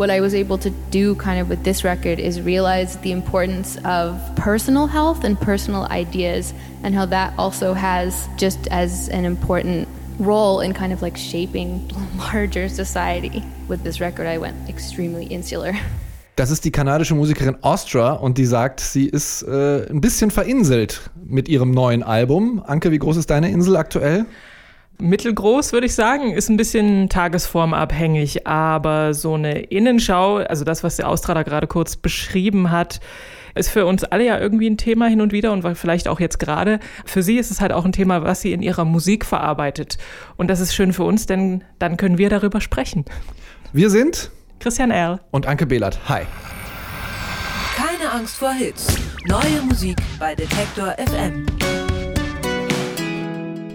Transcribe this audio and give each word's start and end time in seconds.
what 0.00 0.08
I 0.08 0.22
was 0.22 0.34
able 0.34 0.56
to 0.56 0.70
do 0.90 1.14
kind 1.16 1.38
of 1.38 1.50
with 1.50 1.62
this 1.62 1.84
record 1.84 2.18
is 2.18 2.40
realize 2.40 2.96
the 3.02 3.12
importance 3.12 3.76
of 3.84 4.18
personal 4.34 4.86
health 4.86 5.24
and 5.24 5.38
personal 5.38 5.84
ideas 5.90 6.54
and 6.82 6.94
how 6.94 7.04
that 7.04 7.34
also 7.36 7.74
has 7.74 8.26
just 8.38 8.66
as 8.68 9.10
an 9.10 9.26
important 9.26 9.86
role 10.18 10.62
in 10.62 10.72
kind 10.72 10.94
of 10.94 11.02
like 11.02 11.18
shaping 11.18 11.86
larger 12.16 12.66
society. 12.70 13.44
With 13.68 13.82
this 13.84 14.00
record, 14.00 14.26
I 14.26 14.38
went 14.38 14.56
extremely 14.70 15.26
insular. 15.26 15.74
Das 16.36 16.50
ist 16.50 16.64
die 16.64 16.70
kanadische 16.70 17.14
Musikerin 17.14 17.58
Ostra 17.60 18.12
und 18.12 18.38
die 18.38 18.46
sagt, 18.46 18.80
sie 18.80 19.06
ist 19.06 19.42
äh, 19.42 19.86
ein 19.90 20.00
bisschen 20.00 20.30
verinselt 20.30 21.10
mit 21.26 21.46
ihrem 21.50 21.72
neuen 21.72 22.02
Album. 22.02 22.62
Anke, 22.66 22.90
wie 22.90 22.98
groß 22.98 23.18
ist 23.18 23.28
deine 23.28 23.50
Insel 23.50 23.76
aktuell? 23.76 24.24
Mittelgroß, 25.00 25.72
würde 25.72 25.86
ich 25.86 25.94
sagen, 25.94 26.32
ist 26.32 26.48
ein 26.48 26.56
bisschen 26.56 27.08
tagesformabhängig, 27.08 28.46
aber 28.46 29.14
so 29.14 29.34
eine 29.34 29.60
Innenschau, 29.60 30.36
also 30.36 30.64
das, 30.64 30.84
was 30.84 30.96
der 30.96 31.08
Australer 31.08 31.44
gerade 31.44 31.66
kurz 31.66 31.96
beschrieben 31.96 32.70
hat, 32.70 33.00
ist 33.54 33.70
für 33.70 33.86
uns 33.86 34.04
alle 34.04 34.24
ja 34.24 34.38
irgendwie 34.38 34.68
ein 34.68 34.76
Thema 34.76 35.06
hin 35.06 35.20
und 35.20 35.32
wieder 35.32 35.52
und 35.52 35.66
vielleicht 35.76 36.08
auch 36.08 36.20
jetzt 36.20 36.38
gerade. 36.38 36.78
Für 37.04 37.22
sie 37.22 37.38
ist 37.38 37.50
es 37.50 37.60
halt 37.60 37.72
auch 37.72 37.84
ein 37.84 37.92
Thema, 37.92 38.22
was 38.22 38.40
sie 38.40 38.52
in 38.52 38.62
ihrer 38.62 38.84
Musik 38.84 39.24
verarbeitet. 39.24 39.98
Und 40.36 40.48
das 40.48 40.60
ist 40.60 40.74
schön 40.74 40.92
für 40.92 41.04
uns, 41.04 41.26
denn 41.26 41.64
dann 41.78 41.96
können 41.96 42.18
wir 42.18 42.30
darüber 42.30 42.60
sprechen. 42.60 43.04
Wir 43.72 43.90
sind 43.90 44.30
Christian 44.60 44.90
Erl 44.90 45.20
und 45.30 45.46
Anke 45.46 45.66
Behlert. 45.66 45.98
Hi. 46.08 46.22
Keine 47.76 48.12
Angst 48.12 48.36
vor 48.36 48.52
Hits. 48.52 48.94
Neue 49.26 49.62
Musik 49.68 49.96
bei 50.18 50.34
Detektor 50.34 50.94
FM. 50.98 51.46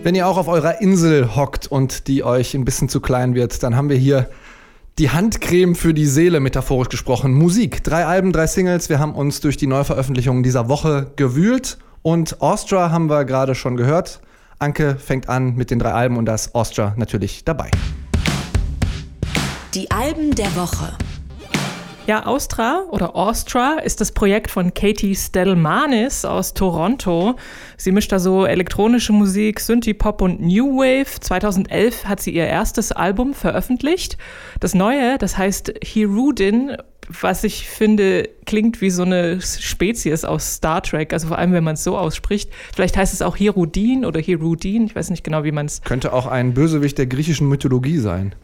Wenn 0.06 0.14
ihr 0.14 0.28
auch 0.28 0.38
auf 0.38 0.48
eurer 0.48 0.82
Insel 0.82 1.36
hockt 1.36 1.66
und 1.66 2.08
die 2.08 2.24
euch 2.24 2.54
ein 2.54 2.64
bisschen 2.64 2.90
zu 2.90 3.02
klein 3.02 3.34
wird, 3.34 3.64
dann 3.64 3.76
haben 3.76 3.90
wir 3.90 3.98
hier 3.98 4.30
die 5.00 5.10
Handcreme 5.10 5.74
für 5.74 5.96
die 5.96 6.06
Seele, 6.06 6.40
metaphorisch 6.40 6.90
gesprochen. 6.90 7.34
Musik. 7.34 7.84
Drei 7.84 8.06
Alben, 8.06 8.32
drei 8.32 8.46
Singles. 8.46 8.88
Wir 8.88 9.00
haben 9.00 9.16
uns 9.16 9.42
durch 9.42 9.58
die 9.58 9.66
Neuveröffentlichungen 9.66 10.44
dieser 10.44 10.70
Woche 10.70 11.12
gewühlt. 11.16 11.80
Und 12.04 12.40
Ostra 12.40 12.92
haben 12.92 13.10
wir 13.10 13.26
gerade 13.26 13.56
schon 13.56 13.78
gehört. 13.78 14.22
Anke 14.60 14.96
fängt 14.98 15.28
an 15.28 15.56
mit 15.56 15.72
den 15.72 15.80
drei 15.80 15.94
Alben 15.94 16.18
und 16.18 16.26
da 16.26 16.36
ist 16.36 16.54
Ostra 16.54 16.94
natürlich 16.98 17.44
dabei. 17.44 17.72
Die 19.74 19.90
Alben 19.90 20.36
der 20.36 20.56
Woche. 20.56 20.96
Ja, 22.08 22.28
Austra 22.28 22.84
oder 22.92 23.16
Austra 23.16 23.80
ist 23.84 24.00
das 24.00 24.12
Projekt 24.12 24.52
von 24.52 24.76
Katie 24.76 25.16
Stelmanis 25.16 26.24
aus 26.24 26.54
Toronto. 26.54 27.34
Sie 27.78 27.92
mischt 27.92 28.12
da 28.12 28.20
so 28.20 28.46
elektronische 28.46 29.12
Musik, 29.12 29.60
Synthie-Pop 29.60 30.22
und 30.22 30.40
New 30.40 30.78
Wave. 30.78 31.20
2011 31.20 32.06
hat 32.06 32.22
sie 32.22 32.30
ihr 32.30 32.46
erstes 32.46 32.92
Album 32.92 33.34
veröffentlicht. 33.34 34.20
Das 34.60 34.76
neue, 34.76 35.18
das 35.18 35.36
heißt 35.36 35.74
Hirudin, 35.84 36.78
was 37.10 37.44
ich 37.44 37.68
finde, 37.68 38.30
klingt 38.46 38.82
wie 38.82 38.92
so 38.92 39.02
eine 39.02 39.42
Spezies 39.42 40.26
aus 40.26 40.58
Star 40.58 40.84
Trek, 40.84 41.12
also 41.12 41.30
vor 41.30 41.40
allem, 41.40 41.54
wenn 41.54 41.64
man 41.64 41.74
es 41.74 41.84
so 41.84 41.98
ausspricht. 41.98 42.52
Vielleicht 42.76 42.98
heißt 42.98 43.16
es 43.16 43.24
auch 43.24 43.36
Hirudin 43.36 44.06
oder 44.06 44.20
Hirudin, 44.20 44.86
ich 44.86 44.96
weiß 44.96 45.10
nicht 45.10 45.24
genau, 45.24 45.44
wie 45.44 45.52
man 45.52 45.66
es... 45.66 45.82
Könnte 45.82 46.14
auch 46.14 46.28
ein 46.28 46.54
Bösewicht 46.54 47.00
der 47.00 47.08
griechischen 47.08 47.50
Mythologie 47.50 47.98
sein 47.98 48.36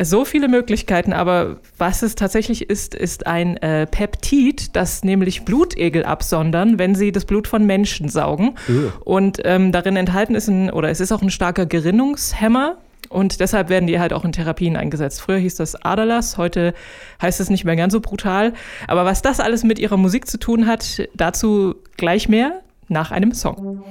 so 0.00 0.24
viele 0.24 0.48
Möglichkeiten, 0.48 1.12
aber 1.12 1.56
was 1.78 2.02
es 2.02 2.14
tatsächlich 2.14 2.68
ist, 2.68 2.94
ist 2.94 3.26
ein 3.26 3.56
äh, 3.58 3.86
Peptid, 3.86 4.76
das 4.76 5.04
nämlich 5.04 5.44
Blutegel 5.44 6.04
absondern, 6.04 6.78
wenn 6.78 6.94
sie 6.94 7.12
das 7.12 7.24
Blut 7.24 7.48
von 7.48 7.64
Menschen 7.64 8.08
saugen. 8.08 8.56
Uh. 8.68 8.90
Und 9.04 9.40
ähm, 9.44 9.72
darin 9.72 9.96
enthalten 9.96 10.34
ist 10.34 10.48
ein, 10.48 10.70
oder 10.70 10.90
es 10.90 11.00
ist 11.00 11.12
auch 11.12 11.22
ein 11.22 11.30
starker 11.30 11.66
Gerinnungshemmer. 11.66 12.78
Und 13.08 13.40
deshalb 13.40 13.68
werden 13.68 13.86
die 13.86 14.00
halt 14.00 14.12
auch 14.12 14.24
in 14.24 14.32
Therapien 14.32 14.76
eingesetzt. 14.76 15.20
Früher 15.20 15.38
hieß 15.38 15.54
das 15.54 15.76
Adalas, 15.84 16.38
heute 16.38 16.74
heißt 17.22 17.40
es 17.40 17.50
nicht 17.50 17.64
mehr 17.64 17.76
ganz 17.76 17.92
so 17.92 18.00
brutal. 18.00 18.52
Aber 18.88 19.04
was 19.04 19.22
das 19.22 19.38
alles 19.38 19.62
mit 19.62 19.78
ihrer 19.78 19.96
Musik 19.96 20.26
zu 20.26 20.38
tun 20.38 20.66
hat, 20.66 21.08
dazu 21.14 21.76
gleich 21.96 22.28
mehr 22.28 22.62
nach 22.88 23.12
einem 23.12 23.32
Song. 23.32 23.84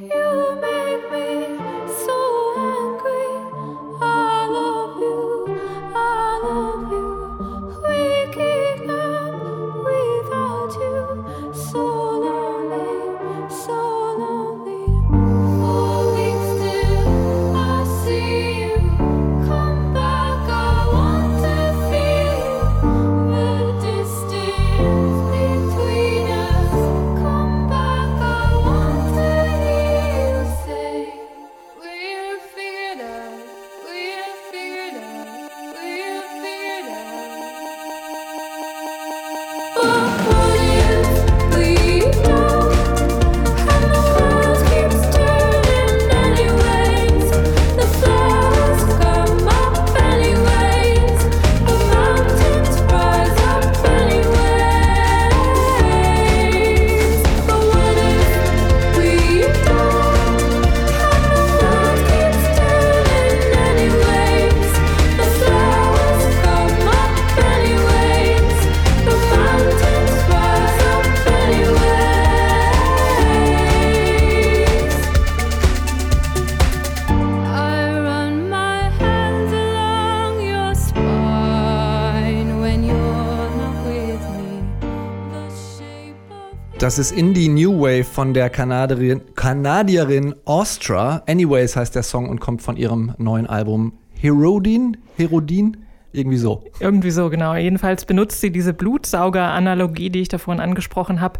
Das 86.96 87.12
ist 87.12 87.18
Indie 87.18 87.50
New 87.50 87.82
Wave 87.82 88.06
von 88.06 88.34
der 88.34 88.50
Kanadierin, 88.50 89.20
Kanadierin 89.36 90.34
Ostra. 90.46 91.24
Anyways 91.28 91.76
heißt 91.76 91.94
der 91.94 92.04
Song 92.04 92.30
und 92.30 92.40
kommt 92.40 92.62
von 92.62 92.78
ihrem 92.78 93.14
neuen 93.18 93.48
Album 93.48 93.92
Herodin. 94.14 94.96
Herodin? 95.18 95.85
Irgendwie 96.16 96.38
so. 96.38 96.64
Irgendwie 96.80 97.12
so, 97.12 97.30
genau. 97.30 97.56
Jedenfalls 97.56 98.06
benutzt 98.06 98.42
sie 98.42 98.52
diese 98.52 98.74
Blutsauger-Analogie, 98.74 100.10
die 100.10 100.22
ich 100.22 100.30
da 100.30 100.38
vorhin 100.38 100.62
angesprochen 100.62 101.22
habe. 101.22 101.40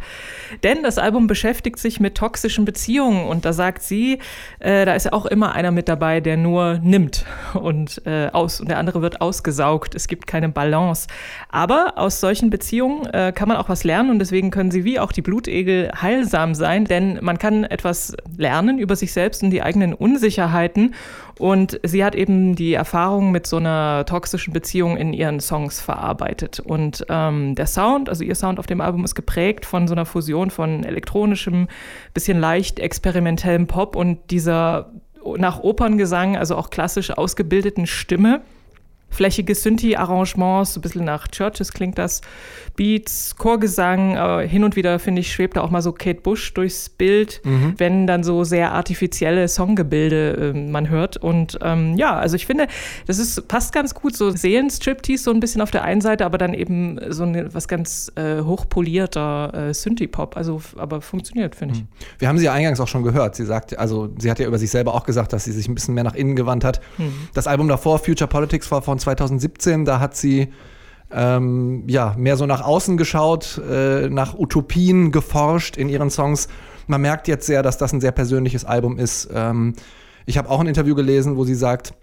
Denn 0.64 0.84
das 0.84 0.98
Album 0.98 1.28
beschäftigt 1.28 1.80
sich 1.80 2.00
mit 2.00 2.16
toxischen 2.16 2.66
Beziehungen 2.66 3.26
und 3.28 3.46
da 3.46 3.54
sagt 3.54 3.82
sie, 3.82 4.20
äh, 4.60 4.86
da 4.86 4.94
ist 4.94 5.06
ja 5.06 5.14
auch 5.14 5.26
immer 5.26 5.54
einer 5.54 5.72
mit 5.72 5.88
dabei, 5.88 6.20
der 6.20 6.38
nur 6.38 6.80
nimmt 6.80 7.26
und 7.54 8.02
äh, 8.06 8.28
aus 8.34 8.60
und 8.60 8.70
der 8.70 8.78
andere 8.78 9.02
wird 9.02 9.22
ausgesaugt. 9.22 9.96
Es 9.96 10.08
gibt 10.08 10.28
keine 10.28 10.50
Balance. 10.50 11.08
Aber 11.50 11.94
aus 11.96 12.20
solchen 12.20 12.50
Beziehungen 12.50 13.06
äh, 13.08 13.32
kann 13.34 13.48
man 13.48 13.58
auch 13.58 13.70
was 13.70 13.84
lernen 13.84 14.10
und 14.10 14.20
deswegen 14.20 14.52
können 14.52 14.72
sie 14.72 14.84
wie 14.84 15.00
auch 15.00 15.12
die 15.12 15.22
Blutegel 15.22 15.92
heilsam 16.02 16.54
sein, 16.54 16.86
denn 16.86 17.20
man 17.22 17.38
kann 17.38 17.64
etwas 17.64 18.16
lernen 18.38 18.78
über 18.78 18.96
sich 18.96 19.14
selbst 19.14 19.42
und 19.44 19.52
die 19.52 19.62
eigenen 19.62 19.94
Unsicherheiten 19.94 20.94
und 21.38 21.80
sie 21.84 22.04
hat 22.04 22.16
eben 22.16 22.56
die 22.56 22.74
Erfahrung 22.74 23.32
mit 23.32 23.46
so 23.46 23.58
einer 23.58 24.06
toxischen 24.06 24.54
Beziehung 24.54 24.96
in 24.96 25.12
ihren 25.12 25.40
Songs 25.40 25.82
verarbeitet. 25.82 26.60
Und 26.60 27.06
ähm, 27.10 27.56
der 27.56 27.68
Sound, 27.68 28.08
also 28.10 28.24
ihr 28.24 28.36
Sound 28.36 28.58
auf 28.58 28.68
dem 28.68 28.80
Album 28.80 29.04
ist 29.04 29.16
geprägt 29.16 29.66
von 29.66 29.88
so 29.88 29.94
einer 29.94 30.06
Fusion 30.06 30.50
von 30.50 30.84
elektronischem, 30.84 31.68
bisschen 32.14 32.40
leicht 32.40 32.80
experimentellem 32.80 33.68
Pop 33.68 33.96
und 33.96 34.32
dieser 34.32 34.92
nach 35.38 35.60
Operngesang, 35.62 36.38
also 36.38 36.56
auch 36.56 36.70
klassisch 36.70 37.12
ausgebildeten 37.12 37.88
Stimme 37.88 38.42
flächige 39.16 39.56
Synthi-Arrangements, 39.56 40.74
so 40.74 40.80
ein 40.80 40.82
bisschen 40.82 41.06
nach 41.06 41.28
Churches 41.28 41.72
klingt 41.72 41.98
das, 41.98 42.22
Beats, 42.76 43.36
Chorgesang, 43.38 44.16
äh, 44.16 44.48
hin 44.48 44.64
und 44.64 44.76
wieder, 44.76 45.00
finde 45.00 45.22
ich, 45.22 45.32
schwebt 45.32 45.56
da 45.56 45.62
auch 45.62 45.70
mal 45.70 45.82
so 45.82 45.94
Kate 45.94 46.22
Bush 46.22 46.54
durchs 46.54 46.90
Bild, 46.90 47.42
mhm. 47.46 47.74
wenn 47.78 48.08
dann 48.08 48.24
so 48.24 48.44
sehr 48.44 48.74
artifizielle 48.74 49.48
Songgebilde 49.48 50.54
äh, 50.54 50.70
man 50.70 50.90
hört. 50.90 51.18
Und 51.18 51.58
ähm, 51.62 51.96
ja, 51.96 52.18
also 52.18 52.36
ich 52.36 52.46
finde, 52.46 52.68
das 53.08 53.18
ist, 53.18 53.48
passt 53.48 53.74
ganz 53.74 53.94
gut, 53.94 54.16
so 54.16 54.32
Seelenstriptease 54.32 55.24
so 55.24 55.32
ein 55.32 55.40
bisschen 55.40 55.62
auf 55.62 55.72
der 55.72 55.84
einen 55.84 56.02
Seite, 56.02 56.26
aber 56.26 56.38
dann 56.38 56.54
eben 56.54 57.00
so 57.10 57.24
eine, 57.24 57.54
was 57.54 57.68
ganz 57.68 58.12
äh, 58.16 58.42
hochpolierter 58.42 59.70
äh, 59.70 59.74
Synthie-Pop, 59.74 60.36
also 60.36 60.62
aber 60.78 61.02
funktioniert, 61.02 61.56
finde 61.56 61.76
ich. 61.76 61.82
Mhm. 61.82 61.88
Wir 62.20 62.28
haben 62.28 62.38
sie 62.38 62.46
ja 62.46 62.54
eingangs 62.54 62.82
auch 62.82 62.88
schon 62.88 63.04
gehört, 63.04 63.36
sie 63.36 63.46
sagt, 63.46 63.78
also 63.80 64.10
sie 64.18 64.30
hat 64.30 64.40
ja 64.40 64.48
über 64.48 64.58
sich 64.58 64.70
selber 64.70 64.94
auch 64.94 65.06
gesagt, 65.06 65.32
dass 65.32 65.46
sie 65.46 65.54
sich 65.54 65.70
ein 65.70 65.76
bisschen 65.76 65.94
mehr 65.94 66.04
nach 66.04 66.16
innen 66.16 66.36
gewandt 66.36 66.66
hat. 66.66 66.82
Mhm. 66.98 67.14
Das 67.34 67.48
Album 67.48 67.70
davor, 67.70 68.00
Future 68.00 68.28
Politics, 68.28 68.70
war 68.72 68.82
von 68.82 69.00
2017, 69.06 69.86
da 69.86 70.00
hat 70.00 70.16
sie 70.16 70.50
ähm, 71.12 71.84
ja, 71.88 72.16
mehr 72.18 72.36
so 72.36 72.46
nach 72.46 72.62
außen 72.62 72.98
geschaut, 72.98 73.62
äh, 73.70 74.10
nach 74.10 74.38
Utopien 74.38 75.12
geforscht 75.12 75.78
in 75.78 75.90
ihren 75.90 76.10
Songs. 76.10 76.48
Man 76.88 77.02
merkt 77.02 77.28
jetzt 77.28 77.46
sehr, 77.46 77.64
dass 77.64 77.78
das 77.78 77.94
ein 77.94 78.02
sehr 78.02 78.12
persönliches 78.12 78.66
Album 78.66 78.98
ist. 78.98 79.30
Ähm, 79.34 79.74
ich 80.26 80.38
habe 80.38 80.50
auch 80.50 80.60
ein 80.60 80.68
Interview 80.68 80.96
gelesen, 80.96 81.38
wo 81.38 81.46
sie 81.46 81.56
sagt, 81.56 81.94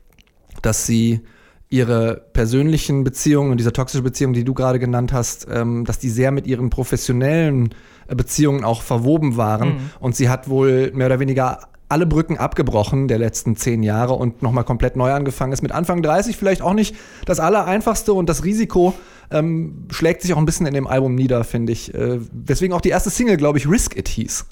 dass 0.62 0.86
sie 0.86 1.20
ihre 1.68 2.26
persönlichen 2.32 3.02
Beziehungen 3.02 3.50
und 3.50 3.56
diese 3.56 3.72
toxische 3.72 4.02
Beziehung, 4.02 4.34
die 4.34 4.44
du 4.44 4.54
gerade 4.54 4.78
genannt 4.78 5.12
hast, 5.12 5.46
ähm, 5.50 5.84
dass 5.84 5.98
die 5.98 6.10
sehr 6.10 6.30
mit 6.30 6.46
ihren 6.46 6.70
professionellen 6.70 7.70
äh, 8.08 8.14
Beziehungen 8.14 8.62
auch 8.62 8.82
verwoben 8.82 9.36
waren. 9.36 9.68
Mhm. 9.68 9.90
Und 9.98 10.14
sie 10.14 10.28
hat 10.28 10.48
wohl 10.48 10.92
mehr 10.92 11.06
oder 11.06 11.18
weniger 11.18 11.60
alle 11.92 12.06
Brücken 12.06 12.38
abgebrochen 12.38 13.06
der 13.06 13.18
letzten 13.18 13.54
zehn 13.54 13.82
Jahre 13.82 14.14
und 14.14 14.42
nochmal 14.42 14.64
komplett 14.64 14.96
neu 14.96 15.12
angefangen 15.12 15.52
ist. 15.52 15.62
Mit 15.62 15.72
Anfang 15.72 16.02
30 16.02 16.36
vielleicht 16.36 16.62
auch 16.62 16.72
nicht 16.72 16.96
das 17.26 17.38
Allereinfachste 17.38 18.14
und 18.14 18.28
das 18.28 18.44
Risiko 18.44 18.94
ähm, 19.30 19.86
schlägt 19.90 20.22
sich 20.22 20.32
auch 20.32 20.38
ein 20.38 20.46
bisschen 20.46 20.66
in 20.66 20.74
dem 20.74 20.86
Album 20.86 21.14
nieder, 21.14 21.44
finde 21.44 21.72
ich. 21.72 21.94
Äh, 21.94 22.18
weswegen 22.32 22.74
auch 22.74 22.80
die 22.80 22.88
erste 22.88 23.10
Single, 23.10 23.36
glaube 23.36 23.58
ich, 23.58 23.68
Risk 23.68 23.96
It 23.96 24.08
hieß. 24.08 24.46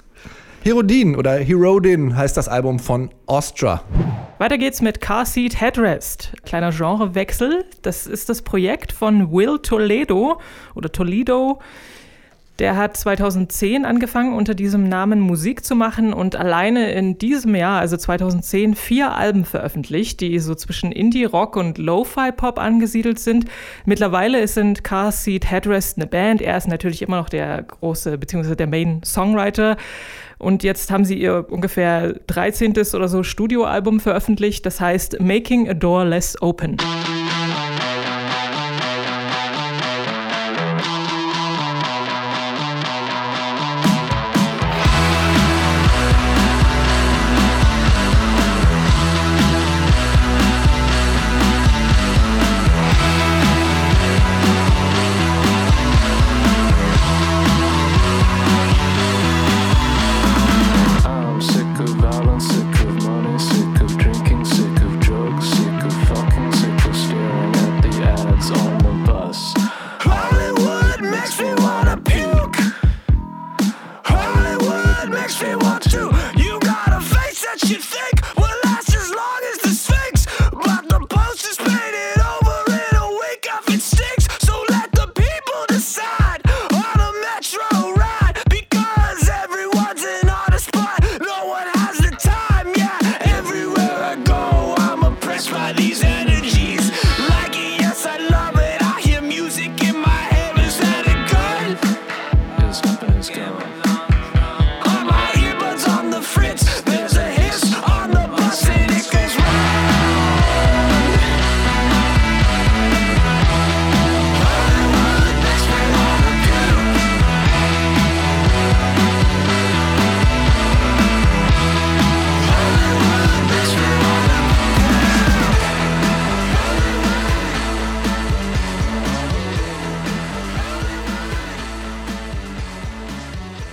Herodin 0.63 1.15
oder 1.15 1.39
Herodin 1.39 2.15
heißt 2.15 2.37
das 2.37 2.47
Album 2.47 2.77
von 2.77 3.09
Ostra. 3.25 3.83
Weiter 4.37 4.59
geht's 4.59 4.79
mit 4.79 5.01
Car 5.01 5.25
Seat 5.25 5.59
Headrest. 5.59 6.33
Kleiner 6.45 6.69
Genrewechsel. 6.69 7.65
Das 7.81 8.05
ist 8.05 8.29
das 8.29 8.43
Projekt 8.43 8.91
von 8.91 9.31
Will 9.31 9.57
Toledo 9.63 10.39
oder 10.75 10.91
Toledo. 10.91 11.59
Der 12.61 12.77
hat 12.77 12.95
2010 12.95 13.85
angefangen, 13.85 14.35
unter 14.35 14.53
diesem 14.53 14.87
Namen 14.87 15.19
Musik 15.19 15.65
zu 15.65 15.73
machen 15.73 16.13
und 16.13 16.35
alleine 16.35 16.91
in 16.91 17.17
diesem 17.17 17.55
Jahr, 17.55 17.79
also 17.79 17.97
2010, 17.97 18.75
vier 18.75 19.15
Alben 19.15 19.45
veröffentlicht, 19.45 20.21
die 20.21 20.37
so 20.37 20.53
zwischen 20.53 20.91
Indie-Rock 20.91 21.55
und 21.55 21.79
Lo-Fi-Pop 21.79 22.59
angesiedelt 22.59 23.17
sind. 23.17 23.45
Mittlerweile 23.85 24.47
sind 24.47 24.83
Car 24.83 25.11
Seat 25.11 25.49
Headrest 25.49 25.97
eine 25.97 26.05
Band. 26.05 26.39
Er 26.39 26.55
ist 26.55 26.67
natürlich 26.67 27.01
immer 27.01 27.17
noch 27.17 27.29
der 27.29 27.63
große, 27.63 28.19
beziehungsweise 28.19 28.55
der 28.55 28.67
Main-Songwriter. 28.67 29.75
Und 30.37 30.61
jetzt 30.61 30.91
haben 30.91 31.03
sie 31.03 31.19
ihr 31.19 31.47
ungefähr 31.49 32.13
13. 32.27 32.73
oder 32.93 33.07
so 33.07 33.23
Studioalbum 33.23 33.99
veröffentlicht, 33.99 34.67
das 34.67 34.79
heißt 34.79 35.19
Making 35.19 35.67
a 35.67 35.73
Door 35.73 36.05
Less 36.05 36.39
Open. 36.43 36.77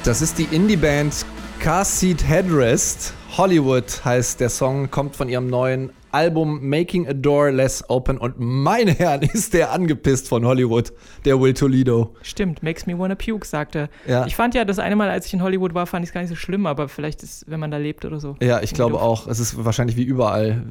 Das 0.08 0.22
ist 0.22 0.38
die 0.38 0.44
Indie-Band 0.44 1.26
Car 1.60 1.84
Seat 1.84 2.26
Headrest. 2.26 3.12
Hollywood 3.36 4.02
heißt 4.06 4.40
der 4.40 4.48
Song, 4.48 4.90
kommt 4.90 5.14
von 5.14 5.28
ihrem 5.28 5.48
neuen 5.48 5.90
Album 6.12 6.66
Making 6.66 7.06
a 7.08 7.12
Door 7.12 7.50
Less 7.50 7.84
Open 7.90 8.16
und 8.16 8.36
meine 8.38 8.92
Herren 8.92 9.20
ist 9.34 9.52
der 9.52 9.70
angepisst 9.70 10.26
von 10.26 10.46
Hollywood, 10.46 10.94
der 11.26 11.38
Will 11.38 11.52
Toledo. 11.52 12.14
Stimmt, 12.22 12.62
makes 12.62 12.86
me 12.86 12.98
wanna 12.98 13.16
puke, 13.16 13.46
sagte. 13.46 13.90
Ja. 14.06 14.24
Ich 14.24 14.34
fand 14.34 14.54
ja 14.54 14.64
das 14.64 14.78
eine 14.78 14.96
Mal, 14.96 15.10
als 15.10 15.26
ich 15.26 15.34
in 15.34 15.42
Hollywood 15.42 15.74
war, 15.74 15.86
fand 15.86 16.04
ich 16.04 16.08
es 16.08 16.14
gar 16.14 16.22
nicht 16.22 16.30
so 16.30 16.36
schlimm, 16.36 16.64
aber 16.64 16.88
vielleicht 16.88 17.22
ist, 17.22 17.44
wenn 17.46 17.60
man 17.60 17.70
da 17.70 17.76
lebt 17.76 18.06
oder 18.06 18.18
so. 18.18 18.34
Ja, 18.40 18.62
ich 18.62 18.72
glaube 18.72 19.02
auch. 19.02 19.26
Es 19.26 19.40
ist 19.40 19.62
wahrscheinlich 19.62 19.98
wie 19.98 20.04
überall. 20.04 20.64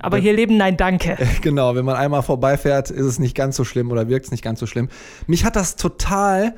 Aber 0.00 0.18
hier 0.18 0.34
leben, 0.34 0.58
nein, 0.58 0.76
danke. 0.76 1.16
Genau, 1.40 1.74
wenn 1.74 1.86
man 1.86 1.96
einmal 1.96 2.22
vorbeifährt, 2.22 2.90
ist 2.90 3.06
es 3.06 3.18
nicht 3.18 3.34
ganz 3.34 3.56
so 3.56 3.64
schlimm 3.64 3.90
oder 3.90 4.08
wirkt 4.08 4.26
es 4.26 4.32
nicht 4.32 4.44
ganz 4.44 4.60
so 4.60 4.66
schlimm. 4.66 4.90
Mich 5.26 5.46
hat 5.46 5.56
das 5.56 5.76
total 5.76 6.54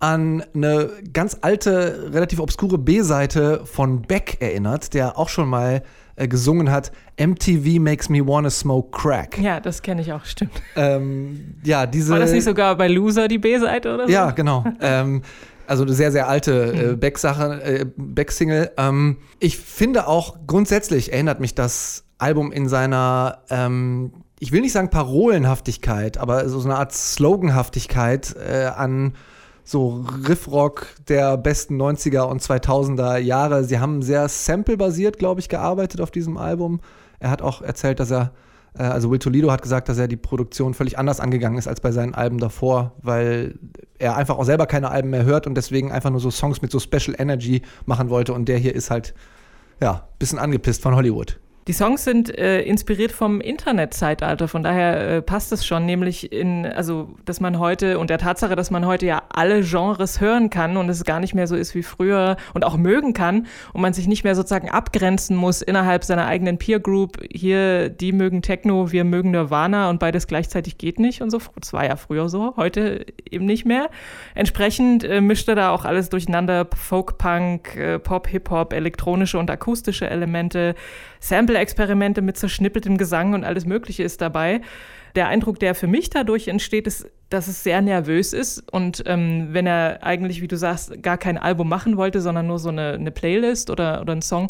an 0.00 0.44
eine 0.54 0.90
ganz 1.12 1.38
alte, 1.40 2.10
relativ 2.12 2.40
obskure 2.40 2.78
B-Seite 2.78 3.62
von 3.64 4.02
Beck 4.02 4.36
erinnert, 4.40 4.94
der 4.94 5.18
auch 5.18 5.28
schon 5.28 5.48
mal 5.48 5.82
äh, 6.16 6.28
gesungen 6.28 6.70
hat, 6.70 6.92
MTV 7.18 7.80
Makes 7.80 8.08
Me 8.08 8.26
Wanna 8.26 8.50
Smoke 8.50 8.90
Crack. 8.90 9.38
Ja, 9.38 9.60
das 9.60 9.82
kenne 9.82 10.02
ich 10.02 10.12
auch, 10.12 10.24
stimmt. 10.24 10.62
Ähm, 10.76 11.56
ja, 11.64 11.86
diese, 11.86 12.12
War 12.12 12.20
das 12.20 12.32
nicht 12.32 12.44
sogar 12.44 12.76
bei 12.76 12.88
Loser 12.88 13.28
die 13.28 13.38
B-Seite 13.38 13.94
oder 13.94 14.06
so? 14.06 14.12
Ja, 14.12 14.30
genau. 14.30 14.64
ähm, 14.80 15.22
also 15.66 15.82
eine 15.82 15.92
sehr, 15.92 16.12
sehr 16.12 16.28
alte 16.28 16.52
äh, 16.52 16.90
hm. 16.90 17.00
Beck-Sache, 17.00 17.62
äh, 17.62 17.86
Beck-Single. 17.96 18.70
Ähm, 18.76 19.18
ich 19.40 19.58
finde 19.58 20.06
auch 20.06 20.38
grundsätzlich 20.46 21.12
erinnert 21.12 21.40
mich 21.40 21.54
das 21.54 22.04
Album 22.18 22.52
in 22.52 22.68
seiner 22.68 23.42
ähm, 23.50 24.12
ich 24.40 24.52
will 24.52 24.60
nicht 24.60 24.72
sagen 24.72 24.90
Parolenhaftigkeit, 24.90 26.18
aber 26.18 26.48
so 26.48 26.60
eine 26.60 26.76
Art 26.76 26.92
Sloganhaftigkeit 26.92 28.36
äh, 28.36 28.66
an 28.66 29.14
so 29.68 30.02
Riffrock 30.26 30.86
der 31.08 31.36
besten 31.36 31.80
90er 31.80 32.22
und 32.22 32.40
2000er 32.40 33.18
Jahre. 33.18 33.64
Sie 33.64 33.78
haben 33.78 34.00
sehr 34.00 34.26
sample-basiert, 34.26 35.18
glaube 35.18 35.40
ich, 35.40 35.50
gearbeitet 35.50 36.00
auf 36.00 36.10
diesem 36.10 36.38
Album. 36.38 36.80
Er 37.18 37.30
hat 37.30 37.42
auch 37.42 37.60
erzählt, 37.60 38.00
dass 38.00 38.10
er, 38.10 38.32
äh, 38.78 38.84
also 38.84 39.10
Will 39.10 39.18
Toledo 39.18 39.52
hat 39.52 39.60
gesagt, 39.60 39.90
dass 39.90 39.98
er 39.98 40.08
die 40.08 40.16
Produktion 40.16 40.72
völlig 40.72 40.98
anders 40.98 41.20
angegangen 41.20 41.58
ist 41.58 41.68
als 41.68 41.82
bei 41.82 41.92
seinen 41.92 42.14
Alben 42.14 42.38
davor, 42.38 42.92
weil 43.02 43.58
er 43.98 44.16
einfach 44.16 44.38
auch 44.38 44.44
selber 44.44 44.64
keine 44.64 44.90
Alben 44.90 45.10
mehr 45.10 45.24
hört 45.24 45.46
und 45.46 45.54
deswegen 45.54 45.92
einfach 45.92 46.10
nur 46.10 46.20
so 46.20 46.30
Songs 46.30 46.62
mit 46.62 46.70
so 46.70 46.80
Special 46.80 47.14
Energy 47.18 47.60
machen 47.84 48.08
wollte. 48.08 48.32
Und 48.32 48.48
der 48.48 48.56
hier 48.56 48.74
ist 48.74 48.90
halt, 48.90 49.12
ja, 49.82 50.08
bisschen 50.18 50.38
angepisst 50.38 50.80
von 50.80 50.96
Hollywood. 50.96 51.38
Die 51.68 51.74
Songs 51.74 52.02
sind 52.02 52.34
äh, 52.38 52.62
inspiriert 52.62 53.12
vom 53.12 53.42
Internetzeitalter, 53.42 54.48
von 54.48 54.62
daher 54.62 55.16
äh, 55.16 55.22
passt 55.22 55.52
es 55.52 55.66
schon, 55.66 55.84
nämlich 55.84 56.32
in, 56.32 56.64
also, 56.64 57.10
dass 57.26 57.40
man 57.40 57.58
heute 57.58 57.98
und 57.98 58.08
der 58.08 58.16
Tatsache, 58.16 58.56
dass 58.56 58.70
man 58.70 58.86
heute 58.86 59.04
ja 59.04 59.24
alle 59.28 59.60
Genres 59.60 60.18
hören 60.18 60.48
kann 60.48 60.78
und 60.78 60.88
es 60.88 61.04
gar 61.04 61.20
nicht 61.20 61.34
mehr 61.34 61.46
so 61.46 61.56
ist 61.56 61.74
wie 61.74 61.82
früher 61.82 62.38
und 62.54 62.64
auch 62.64 62.78
mögen 62.78 63.12
kann 63.12 63.48
und 63.74 63.82
man 63.82 63.92
sich 63.92 64.08
nicht 64.08 64.24
mehr 64.24 64.34
sozusagen 64.34 64.70
abgrenzen 64.70 65.36
muss 65.36 65.60
innerhalb 65.60 66.04
seiner 66.04 66.26
eigenen 66.26 66.56
Peer 66.56 66.80
Group. 66.80 67.18
Hier, 67.30 67.90
die 67.90 68.12
mögen 68.12 68.40
Techno, 68.40 68.90
wir 68.90 69.04
mögen 69.04 69.32
Nirvana 69.32 69.90
und 69.90 70.00
beides 70.00 70.26
gleichzeitig 70.26 70.78
geht 70.78 70.98
nicht 70.98 71.20
und 71.20 71.28
so. 71.28 71.38
Das 71.60 71.74
war 71.74 71.84
ja 71.84 71.96
früher 71.96 72.30
so, 72.30 72.56
heute 72.56 73.04
eben 73.30 73.44
nicht 73.44 73.66
mehr. 73.66 73.90
Entsprechend 74.34 75.04
äh, 75.04 75.20
mischt 75.20 75.46
er 75.48 75.54
da 75.54 75.68
auch 75.72 75.84
alles 75.84 76.08
durcheinander: 76.08 76.66
Folk, 76.74 77.18
Punk, 77.18 77.76
äh, 77.76 77.98
Pop, 77.98 78.26
Hip 78.28 78.48
Hop, 78.48 78.72
elektronische 78.72 79.38
und 79.38 79.50
akustische 79.50 80.08
Elemente. 80.08 80.74
Sample-Experimente 81.20 82.22
mit 82.22 82.36
zerschnippeltem 82.36 82.98
Gesang 82.98 83.34
und 83.34 83.44
alles 83.44 83.66
Mögliche 83.66 84.02
ist 84.02 84.20
dabei. 84.20 84.60
Der 85.14 85.28
Eindruck, 85.28 85.58
der 85.58 85.74
für 85.74 85.86
mich 85.86 86.10
dadurch 86.10 86.48
entsteht, 86.48 86.86
ist, 86.86 87.08
dass 87.30 87.48
es 87.48 87.62
sehr 87.62 87.80
nervös 87.80 88.32
ist. 88.32 88.72
Und 88.72 89.02
ähm, 89.06 89.48
wenn 89.52 89.66
er 89.66 90.02
eigentlich, 90.02 90.42
wie 90.42 90.48
du 90.48 90.56
sagst, 90.56 91.02
gar 91.02 91.18
kein 91.18 91.38
Album 91.38 91.68
machen 91.68 91.96
wollte, 91.96 92.20
sondern 92.20 92.46
nur 92.46 92.58
so 92.58 92.68
eine, 92.68 92.92
eine 92.92 93.10
Playlist 93.10 93.70
oder, 93.70 94.00
oder 94.00 94.12
einen 94.12 94.22
Song, 94.22 94.48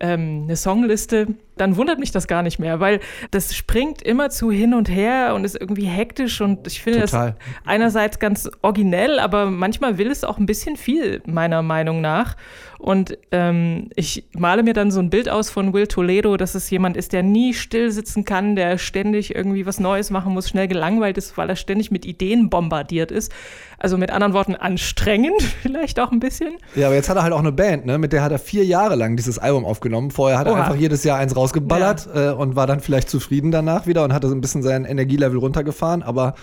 ähm, 0.00 0.42
eine 0.44 0.56
Songliste, 0.56 1.28
dann 1.56 1.76
wundert 1.76 1.98
mich 1.98 2.10
das 2.10 2.26
gar 2.26 2.42
nicht 2.42 2.58
mehr, 2.58 2.80
weil 2.80 3.00
das 3.30 3.54
springt 3.54 4.02
immer 4.02 4.30
zu 4.30 4.50
hin 4.50 4.74
und 4.74 4.88
her 4.88 5.34
und 5.34 5.44
ist 5.44 5.60
irgendwie 5.60 5.86
hektisch 5.86 6.40
und 6.40 6.66
ich 6.66 6.82
finde 6.82 7.00
Total. 7.00 7.32
das 7.32 7.56
einerseits 7.64 8.18
ganz 8.18 8.50
originell, 8.62 9.18
aber 9.18 9.46
manchmal 9.46 9.98
will 9.98 10.10
es 10.10 10.24
auch 10.24 10.38
ein 10.38 10.46
bisschen 10.46 10.76
viel, 10.76 11.22
meiner 11.26 11.62
Meinung 11.62 12.00
nach. 12.00 12.36
Und 12.84 13.16
ähm, 13.30 13.88
ich 13.96 14.26
male 14.34 14.62
mir 14.62 14.74
dann 14.74 14.90
so 14.90 15.00
ein 15.00 15.08
Bild 15.08 15.30
aus 15.30 15.48
von 15.48 15.72
Will 15.72 15.86
Toledo, 15.86 16.36
dass 16.36 16.54
es 16.54 16.68
jemand 16.68 16.98
ist, 16.98 17.14
der 17.14 17.22
nie 17.22 17.54
still 17.54 17.90
sitzen 17.90 18.26
kann, 18.26 18.56
der 18.56 18.76
ständig 18.76 19.34
irgendwie 19.34 19.64
was 19.64 19.80
Neues 19.80 20.10
machen 20.10 20.34
muss, 20.34 20.50
schnell 20.50 20.68
gelangweilt 20.68 21.16
ist, 21.16 21.38
weil 21.38 21.48
er 21.48 21.56
ständig 21.56 21.90
mit 21.90 22.04
Ideen 22.04 22.50
bombardiert 22.50 23.10
ist. 23.10 23.32
Also 23.78 23.96
mit 23.96 24.10
anderen 24.10 24.34
Worten 24.34 24.54
anstrengend 24.54 25.42
vielleicht 25.62 25.98
auch 25.98 26.12
ein 26.12 26.20
bisschen. 26.20 26.58
Ja, 26.74 26.88
aber 26.88 26.94
jetzt 26.94 27.08
hat 27.08 27.16
er 27.16 27.22
halt 27.22 27.32
auch 27.32 27.38
eine 27.38 27.52
Band, 27.52 27.86
ne? 27.86 27.96
mit 27.96 28.12
der 28.12 28.22
hat 28.22 28.32
er 28.32 28.38
vier 28.38 28.66
Jahre 28.66 28.96
lang 28.96 29.16
dieses 29.16 29.38
Album 29.38 29.64
aufgenommen. 29.64 30.10
Vorher 30.10 30.38
hat 30.38 30.46
er 30.46 30.52
Oha. 30.52 30.62
einfach 30.64 30.76
jedes 30.76 31.04
Jahr 31.04 31.18
eins 31.18 31.34
rausgeballert 31.44 32.08
äh, 32.14 32.30
und 32.30 32.56
war 32.56 32.66
dann 32.66 32.80
vielleicht 32.80 33.08
zufrieden 33.10 33.50
danach 33.50 33.86
wieder 33.86 34.04
und 34.04 34.12
hatte 34.12 34.28
so 34.28 34.34
ein 34.34 34.40
bisschen 34.40 34.62
sein 34.62 34.84
Energielevel 34.84 35.38
runtergefahren. 35.38 36.02
Aber 36.02 36.34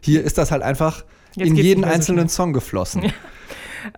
hier 0.00 0.24
ist 0.24 0.38
das 0.38 0.50
halt 0.50 0.62
einfach 0.62 1.04
Jetzt 1.34 1.48
in 1.48 1.56
jeden 1.56 1.84
einzelnen. 1.84 2.28
Song 2.28 2.52
geflossen. 2.52 3.12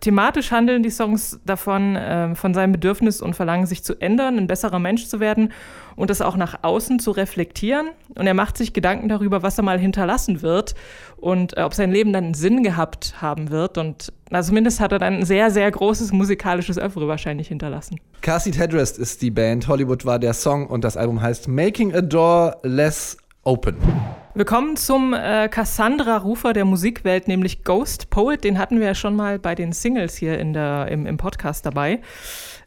Thematisch 0.01 0.51
handeln 0.51 0.83
die 0.83 0.91
Songs 0.91 1.41
davon, 1.45 1.97
ähm, 1.99 2.37
von 2.37 2.55
seinem 2.55 2.73
Bedürfnis 2.73 3.21
und 3.21 3.35
Verlangen, 3.35 3.67
sich 3.67 3.83
zu 3.83 4.01
ändern, 4.01 4.37
ein 4.37 4.47
besserer 4.47 4.79
Mensch 4.79 5.07
zu 5.07 5.21
werden 5.21 5.53
und 5.97 6.11
das 6.11 6.21
auch 6.21 6.37
nach 6.37 6.61
außen 6.63 6.99
zu 6.99 7.11
reflektieren. 7.11 7.89
Und 8.15 8.27
er 8.27 8.35
macht 8.35 8.57
sich 8.57 8.73
Gedanken 8.73 9.09
darüber, 9.09 9.43
was 9.43 9.59
er 9.59 9.65
mal 9.65 9.79
hinterlassen 9.79 10.43
wird 10.43 10.75
und 11.17 11.57
äh, 11.57 11.63
ob 11.63 11.75
sein 11.75 11.91
Leben 11.91 12.13
dann 12.13 12.35
Sinn 12.35 12.63
gehabt 12.63 13.15
haben 13.21 13.51
wird. 13.51 13.79
Und 13.79 14.13
na, 14.31 14.43
zumindest 14.43 14.81
hat 14.81 14.93
er 14.93 14.99
dann 14.99 15.15
ein 15.15 15.25
sehr, 15.25 15.51
sehr 15.51 15.71
großes 15.71 16.13
musikalisches 16.13 16.79
Oeuvre 16.79 17.09
wahrscheinlich 17.09 17.49
hinterlassen. 17.49 17.99
Car 18.21 18.41
Seat 18.41 18.59
Headrest 18.59 18.99
ist 18.99 19.23
die 19.23 19.31
Band, 19.31 19.69
Hollywood 19.69 20.05
war 20.05 20.19
der 20.19 20.35
Song 20.35 20.67
und 20.67 20.85
das 20.85 20.97
Album 20.97 21.21
heißt 21.21 21.49
Making 21.49 21.95
a 21.95 22.01
Door 22.01 22.59
Less 22.63 23.17
Open. 23.49 23.77
Wir 24.35 24.45
kommen 24.45 24.77
zum 24.77 25.15
äh, 25.15 25.49
Cassandra-Rufer 25.49 26.53
der 26.53 26.67
Musikwelt, 26.67 27.29
nämlich 27.29 27.65
Ghost 27.65 28.11
Poet. 28.11 28.45
Den 28.45 28.59
hatten 28.59 28.79
wir 28.79 28.89
ja 28.89 28.95
schon 28.95 29.17
mal 29.17 29.39
bei 29.39 29.55
den 29.55 29.73
Singles 29.73 30.17
hier 30.17 30.39
in 30.39 30.53
der, 30.53 30.89
im, 30.91 31.07
im 31.07 31.17
Podcast 31.17 31.65
dabei. 31.65 32.01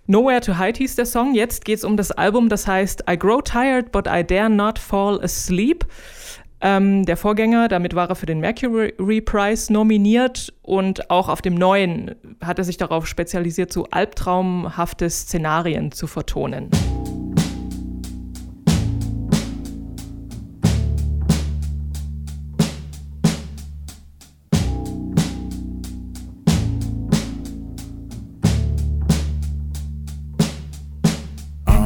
Nowhere 0.07 0.41
to 0.41 0.57
Hide 0.57 0.79
hieß 0.79 0.95
der 0.95 1.05
Song. 1.05 1.35
Jetzt 1.35 1.65
geht 1.65 1.77
es 1.77 1.83
um 1.83 1.97
das 1.97 2.11
Album, 2.11 2.49
das 2.49 2.65
heißt 2.65 3.03
I 3.07 3.15
Grow 3.15 3.43
Tired, 3.43 3.91
but 3.91 4.07
I 4.07 4.23
Dare 4.23 4.49
Not 4.49 4.79
Fall 4.79 5.21
Asleep. 5.23 5.85
Ähm, 6.61 7.05
der 7.05 7.15
Vorgänger, 7.15 7.67
damit 7.67 7.95
war 7.95 8.09
er 8.09 8.15
für 8.15 8.25
den 8.25 8.39
Mercury 8.39 9.21
Prize 9.21 9.71
nominiert 9.71 10.51
und 10.63 11.11
auch 11.11 11.29
auf 11.29 11.43
dem 11.43 11.53
neuen 11.53 12.15
hat 12.43 12.57
er 12.57 12.65
sich 12.65 12.77
darauf 12.77 13.05
spezialisiert, 13.05 13.71
so 13.71 13.85
albtraumhafte 13.91 15.07
Szenarien 15.09 15.91
zu 15.91 16.07
vertonen. 16.07 16.71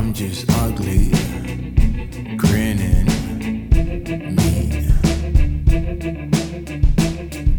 I'm 0.06 0.14
just 0.14 0.46
ugly, 0.62 1.10
grinning, 2.38 3.08
me. 4.36 4.88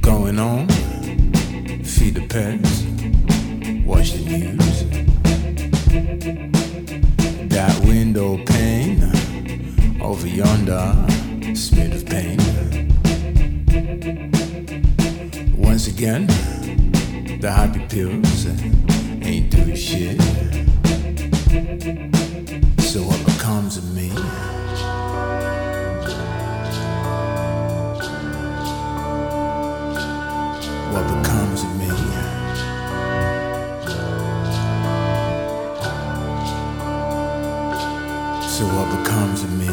Going 0.00 0.38
on, 0.38 0.68
feed 1.82 2.14
the 2.14 2.24
pets, 2.28 2.84
watch 3.84 4.12
the 4.12 4.22
news. 4.30 4.84
That 7.48 7.84
window 7.84 8.38
pane 8.44 9.02
over 10.00 10.28
yonder, 10.28 10.94
smeared 11.56 11.94
of 11.94 12.06
pain. 12.06 12.38
Once 15.56 15.88
again, 15.88 16.28
the 17.40 17.50
happy 17.50 17.84
pills 17.88 18.46
ain't 19.20 19.50
doing 19.50 19.74
shit. 19.74 20.22
So 22.96 23.02
what 23.02 23.22
becomes 23.26 23.76
of 23.76 23.84
me? 23.94 24.08
What 30.92 31.06
becomes 31.06 31.62
of 31.62 31.72
me? 31.76 31.90
So 38.48 38.64
what 38.64 38.88
becomes 38.96 39.42
of 39.42 39.50
me? 39.58 39.68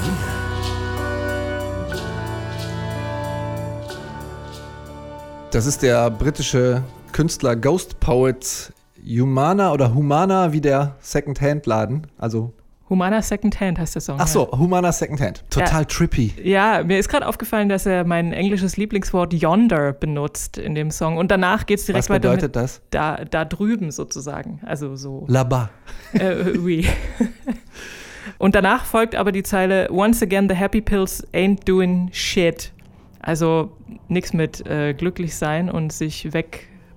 Das 5.52 5.66
ist 5.66 5.82
der 5.82 6.10
britische 6.12 6.84
Künstler 7.14 7.56
Ghost 7.56 8.02
Poet 8.02 8.74
Humana 9.02 9.72
oder 9.72 9.94
Humana 9.94 10.52
wie 10.52 10.60
der 10.60 10.98
Second-Hand-Laden. 11.00 12.08
Also, 12.18 12.52
Humana 12.90 13.22
Second 13.22 13.60
Hand 13.60 13.80
heißt 13.80 13.96
der 13.96 14.02
Song. 14.02 14.18
ach 14.20 14.28
so, 14.28 14.52
Humana 14.52 14.92
Second-Hand. 14.92 15.44
Total 15.50 15.82
Ja. 15.82 15.86
trippy. 15.86 16.34
Ja, 16.44 16.84
mir 16.84 17.00
ist 17.00 17.08
gerade 17.10 17.26
aufgefallen, 17.26 17.70
dass 17.70 17.86
er 17.86 18.04
mein 18.04 18.34
englisches 18.34 18.76
Lieblingswort 18.78 19.34
yonder 19.34 19.94
benutzt 19.94 20.58
in 20.58 20.76
dem 20.76 20.92
Song. 20.92 21.18
Und 21.18 21.32
danach 21.32 21.66
geht 21.66 21.80
es 21.80 21.86
direkt 21.86 22.04
Was 22.06 22.10
weiter 22.10 22.30
mit 22.32 22.42
bedeutet 22.42 22.56
das? 22.58 22.82
da, 22.92 23.24
da 23.26 23.46
drüben 23.46 23.90
sozusagen. 23.92 24.60
Also 24.66 24.96
so. 24.96 25.26
Là-bas. 25.28 25.70
Äh, 26.14 26.58
oui. 26.60 26.86
Und 28.38 28.56
danach 28.56 28.86
folgt 28.86 29.16
aber 29.16 29.32
die 29.32 29.44
Zeile 29.44 29.90
Once 29.92 30.22
again, 30.22 30.48
the 30.50 30.56
happy 30.56 30.82
pills 30.82 31.26
ain't 31.34 31.66
doing 31.66 32.10
shit. 32.12 32.72
Also 33.20 33.72
nichts 34.10 34.34
mit 34.34 34.66
äh, 34.68 34.94
glücklich 34.94 35.36
sein 35.36 35.70
und 35.70 35.94
sich 35.94 36.34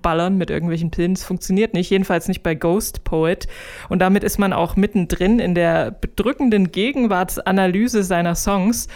wegballern 0.07 0.39
mit 0.39 0.51
irgendwelchen 0.51 0.91
Pillen. 0.91 1.15
Das 1.15 1.25
funktioniert 1.25 1.75
nicht, 1.75 1.91
jedenfalls 1.91 2.29
nicht 2.29 2.43
bei 2.43 2.55
Ghost 2.55 3.03
Poet. 3.05 3.49
Und 3.89 3.99
damit 4.01 4.23
ist 4.23 4.39
man 4.39 4.53
auch 4.53 4.77
mittendrin 4.77 5.39
in 5.41 5.55
der 5.55 5.91
bedrückenden 5.91 6.71
Gegenwartsanalyse 6.71 8.05
seiner 8.05 8.37
Songs. 8.37 8.89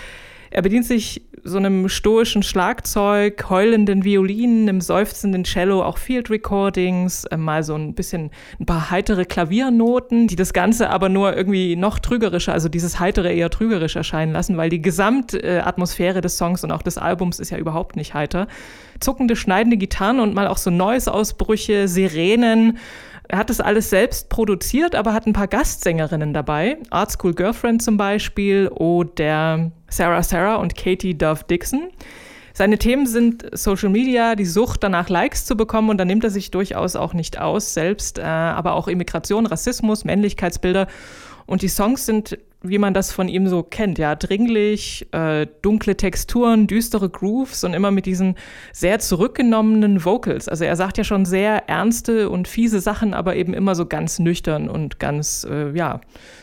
Er 0.50 0.62
bedient 0.62 0.84
sich 0.84 1.22
so 1.44 1.56
einem 1.56 1.88
stoischen 1.88 2.42
Schlagzeug, 2.42 3.48
heulenden 3.48 4.04
Violinen, 4.04 4.68
einem 4.68 4.80
seufzenden 4.80 5.44
Cello, 5.44 5.82
auch 5.82 5.96
Field 5.96 6.28
Recordings, 6.28 7.24
äh, 7.24 7.36
mal 7.36 7.62
so 7.62 7.74
ein 7.74 7.94
bisschen 7.94 8.30
ein 8.58 8.66
paar 8.66 8.90
heitere 8.90 9.24
Klaviernoten, 9.24 10.26
die 10.26 10.36
das 10.36 10.52
Ganze 10.52 10.90
aber 10.90 11.08
nur 11.08 11.36
irgendwie 11.36 11.76
noch 11.76 11.98
trügerischer, 11.98 12.52
also 12.52 12.68
dieses 12.68 13.00
heitere 13.00 13.32
eher 13.32 13.50
trügerisch 13.50 13.96
erscheinen 13.96 14.32
lassen, 14.32 14.56
weil 14.56 14.70
die 14.70 14.82
Gesamtatmosphäre 14.82 16.20
des 16.20 16.36
Songs 16.36 16.64
und 16.64 16.72
auch 16.72 16.82
des 16.82 16.98
Albums 16.98 17.38
ist 17.38 17.50
ja 17.50 17.58
überhaupt 17.58 17.96
nicht 17.96 18.14
heiter. 18.14 18.46
Zuckende, 18.98 19.36
schneidende 19.36 19.76
Gitarren 19.76 20.20
und 20.20 20.34
mal 20.34 20.46
auch 20.46 20.58
so 20.58 20.70
Noise-Ausbrüche, 20.70 21.88
Sirenen. 21.88 22.78
Er 23.30 23.38
hat 23.38 23.48
das 23.48 23.60
alles 23.60 23.90
selbst 23.90 24.28
produziert, 24.28 24.96
aber 24.96 25.14
hat 25.14 25.24
ein 25.24 25.32
paar 25.32 25.46
Gastsängerinnen 25.46 26.34
dabei. 26.34 26.78
Art 26.90 27.12
School 27.12 27.32
Girlfriend 27.32 27.80
zum 27.80 27.96
Beispiel 27.96 28.66
oder 28.66 29.70
Sarah 29.88 30.24
Sarah 30.24 30.56
und 30.56 30.74
Katie 30.74 31.16
Dove 31.16 31.44
Dixon. 31.48 31.90
Seine 32.54 32.76
Themen 32.76 33.06
sind 33.06 33.46
Social 33.52 33.88
Media, 33.88 34.34
die 34.34 34.44
Sucht 34.44 34.82
danach 34.82 35.08
Likes 35.08 35.46
zu 35.46 35.56
bekommen 35.56 35.90
und 35.90 35.98
da 35.98 36.04
nimmt 36.04 36.24
er 36.24 36.30
sich 36.30 36.50
durchaus 36.50 36.96
auch 36.96 37.14
nicht 37.14 37.38
aus 37.38 37.72
selbst, 37.72 38.18
äh, 38.18 38.22
aber 38.22 38.72
auch 38.72 38.88
Immigration, 38.88 39.46
Rassismus, 39.46 40.04
Männlichkeitsbilder 40.04 40.88
und 41.46 41.62
die 41.62 41.68
Songs 41.68 42.06
sind, 42.06 42.38
wie 42.62 42.78
man 42.78 42.92
das 42.92 43.10
von 43.12 43.28
ihm 43.28 43.46
so 43.48 43.62
kennt, 43.62 43.98
ja, 43.98 44.14
dringlich, 44.14 45.06
äh, 45.12 45.46
dunkle 45.62 45.96
Texturen, 45.96 46.66
düstere 46.66 47.08
Grooves 47.08 47.64
und 47.64 47.72
immer 47.72 47.90
mit 47.90 48.04
diesen 48.04 48.36
sehr 48.72 48.98
zurückgenommenen 48.98 50.04
Vocals. 50.04 50.46
Also 50.46 50.64
er 50.64 50.76
sagt 50.76 50.98
ja 50.98 51.04
schon 51.04 51.24
sehr 51.24 51.68
ernste 51.68 52.28
und 52.28 52.48
fiese 52.48 52.80
Sachen, 52.80 53.14
aber 53.14 53.36
eben 53.36 53.54
immer 53.54 53.74
so 53.74 53.86
ganz 53.86 54.18
nüchtern 54.18 54.68
und 54.68 54.98
ganz, 54.98 55.46
äh, 55.48 55.70
ja, 55.72 56.00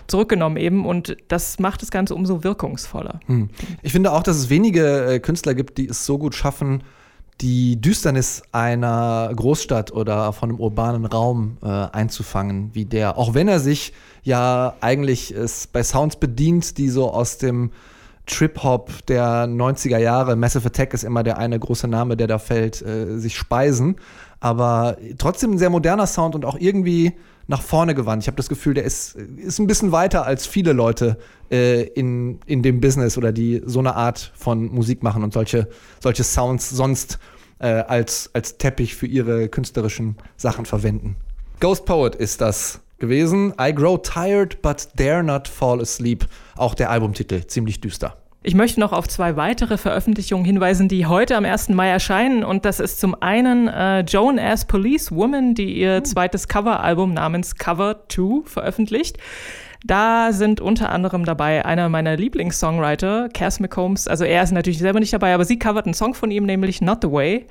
zurückgenommen 0.08 0.58
eben. 0.58 0.86
Und 0.86 1.18
das 1.28 1.60
macht 1.60 1.84
das 1.84 1.92
Ganze 1.92 2.16
umso 2.16 2.44
wirkungsvoller. 2.44 3.20
Hm. 3.28 3.50
Ich 3.84 3.92
finde 3.92 4.12
auch, 4.12 4.24
dass 4.24 4.38
es 4.38 4.50
wenige 4.50 5.06
äh, 5.06 5.20
Künstler 5.20 5.54
gibt, 5.54 5.78
die 5.78 5.88
es 5.88 6.06
so 6.06 6.18
gut 6.18 6.34
schaffen, 6.34 6.82
die 7.42 7.80
Düsternis 7.80 8.42
einer 8.52 9.32
Großstadt 9.36 9.92
oder 9.92 10.34
von 10.34 10.50
einem 10.50 10.60
urbanen 10.60 11.06
Raum 11.06 11.58
äh, 11.62 11.68
einzufangen, 11.68 12.72
wie 12.74 12.86
der. 12.86 13.18
Auch 13.18 13.34
wenn 13.34 13.48
er 13.48 13.60
sich 13.60 13.94
ja 14.24 14.76
eigentlich 14.82 15.32
es 15.32 15.68
bei 15.68 15.84
Sounds 15.84 16.16
bedient, 16.16 16.78
die 16.78 16.90
so 16.90 17.12
aus 17.12 17.38
dem 17.38 17.72
Trip-Hop 18.28 19.06
der 19.08 19.48
90er 19.48 19.98
Jahre, 19.98 20.36
Massive 20.36 20.68
Attack 20.68 20.94
ist 20.94 21.04
immer 21.04 21.24
der 21.24 21.38
eine 21.38 21.58
große 21.60 21.88
Name, 21.88 22.16
der 22.16 22.28
da 22.28 22.38
fällt, 22.38 22.82
äh, 22.82 23.18
sich 23.18 23.36
speisen. 23.36 23.96
Aber 24.40 24.98
trotzdem 25.18 25.54
ein 25.54 25.58
sehr 25.58 25.70
moderner 25.70 26.06
Sound 26.06 26.36
und 26.36 26.46
auch 26.46 26.58
irgendwie 26.60 27.14
nach 27.48 27.62
vorne 27.62 27.96
gewandt. 27.96 28.24
Ich 28.24 28.28
habe 28.28 28.36
das 28.38 28.50
Gefühl, 28.50 28.74
der 28.74 28.84
ist, 28.84 29.16
ist 29.16 29.60
ein 29.60 29.68
bisschen 29.68 29.92
weiter 29.92 30.26
als 30.26 30.46
viele 30.46 30.74
Leute 30.74 31.18
äh, 31.50 31.84
in, 31.84 32.40
in 32.46 32.62
dem 32.62 32.82
Business 32.82 33.18
oder 33.18 33.32
die 33.32 33.62
so 33.66 33.80
eine 33.80 33.96
Art 33.96 34.32
von 34.36 34.66
Musik 34.66 35.02
machen 35.02 35.24
und 35.24 35.34
solche, 35.34 35.68
solche 36.00 36.24
Sounds 36.24 36.70
sonst 36.70 37.20
äh, 37.60 37.68
als, 37.68 38.30
als 38.34 38.58
Teppich 38.58 38.96
für 38.96 39.08
ihre 39.08 39.48
künstlerischen 39.48 40.18
Sachen 40.36 40.66
verwenden. 40.66 41.16
Ghost 41.60 41.86
Poet 41.86 42.16
ist 42.16 42.42
das 42.42 42.82
gewesen. 43.00 43.54
I 43.60 43.74
Grow 43.74 44.02
Tired 44.02 44.62
But 44.62 44.90
Dare 44.96 45.24
Not 45.24 45.48
Fall 45.48 45.82
Asleep. 45.82 46.26
Auch 46.56 46.76
der 46.76 46.90
Albumtitel, 46.90 47.46
ziemlich 47.46 47.82
düster. 47.82 48.18
Ich 48.44 48.56
möchte 48.56 48.80
noch 48.80 48.94
auf 48.94 49.10
zwei 49.10 49.36
weitere 49.36 49.78
Veröffentlichungen 49.78 50.46
hinweisen, 50.46 50.88
die 50.88 51.06
heute 51.06 51.36
am 51.36 51.44
1. 51.44 51.70
Mai 51.70 51.90
erscheinen. 51.90 52.44
Und 52.46 52.64
das 52.64 52.80
ist 52.80 53.00
zum 53.00 53.22
einen 53.22 53.68
äh, 53.68 54.02
Joan 54.02 54.40
as 54.40 54.66
Police 54.66 55.12
Woman, 55.12 55.54
die 55.54 55.78
ihr 55.78 56.04
zweites 56.04 56.48
Coveralbum 56.48 57.14
namens 57.14 57.56
Cover 57.56 58.06
2 58.08 58.44
veröffentlicht. 58.46 59.18
Da 59.88 60.34
sind 60.34 60.60
unter 60.60 60.90
anderem 60.90 61.24
dabei 61.24 61.64
einer 61.64 61.88
meiner 61.88 62.18
Lieblingssongwriter, 62.18 63.30
Cass 63.34 63.62
McCombs. 63.62 64.10
Also 64.10 64.26
er 64.26 64.44
ist 64.44 64.52
natürlich 64.52 64.80
selber 64.80 65.00
nicht 65.00 65.14
dabei, 65.14 65.34
aber 65.34 65.46
sie 65.46 65.58
covert 65.58 65.86
einen 65.86 65.94
Song 65.94 66.14
von 66.14 66.30
ihm, 66.30 66.46
nämlich 66.46 66.82
Not 66.82 67.00
the 67.04 67.12
Way. 67.12 67.46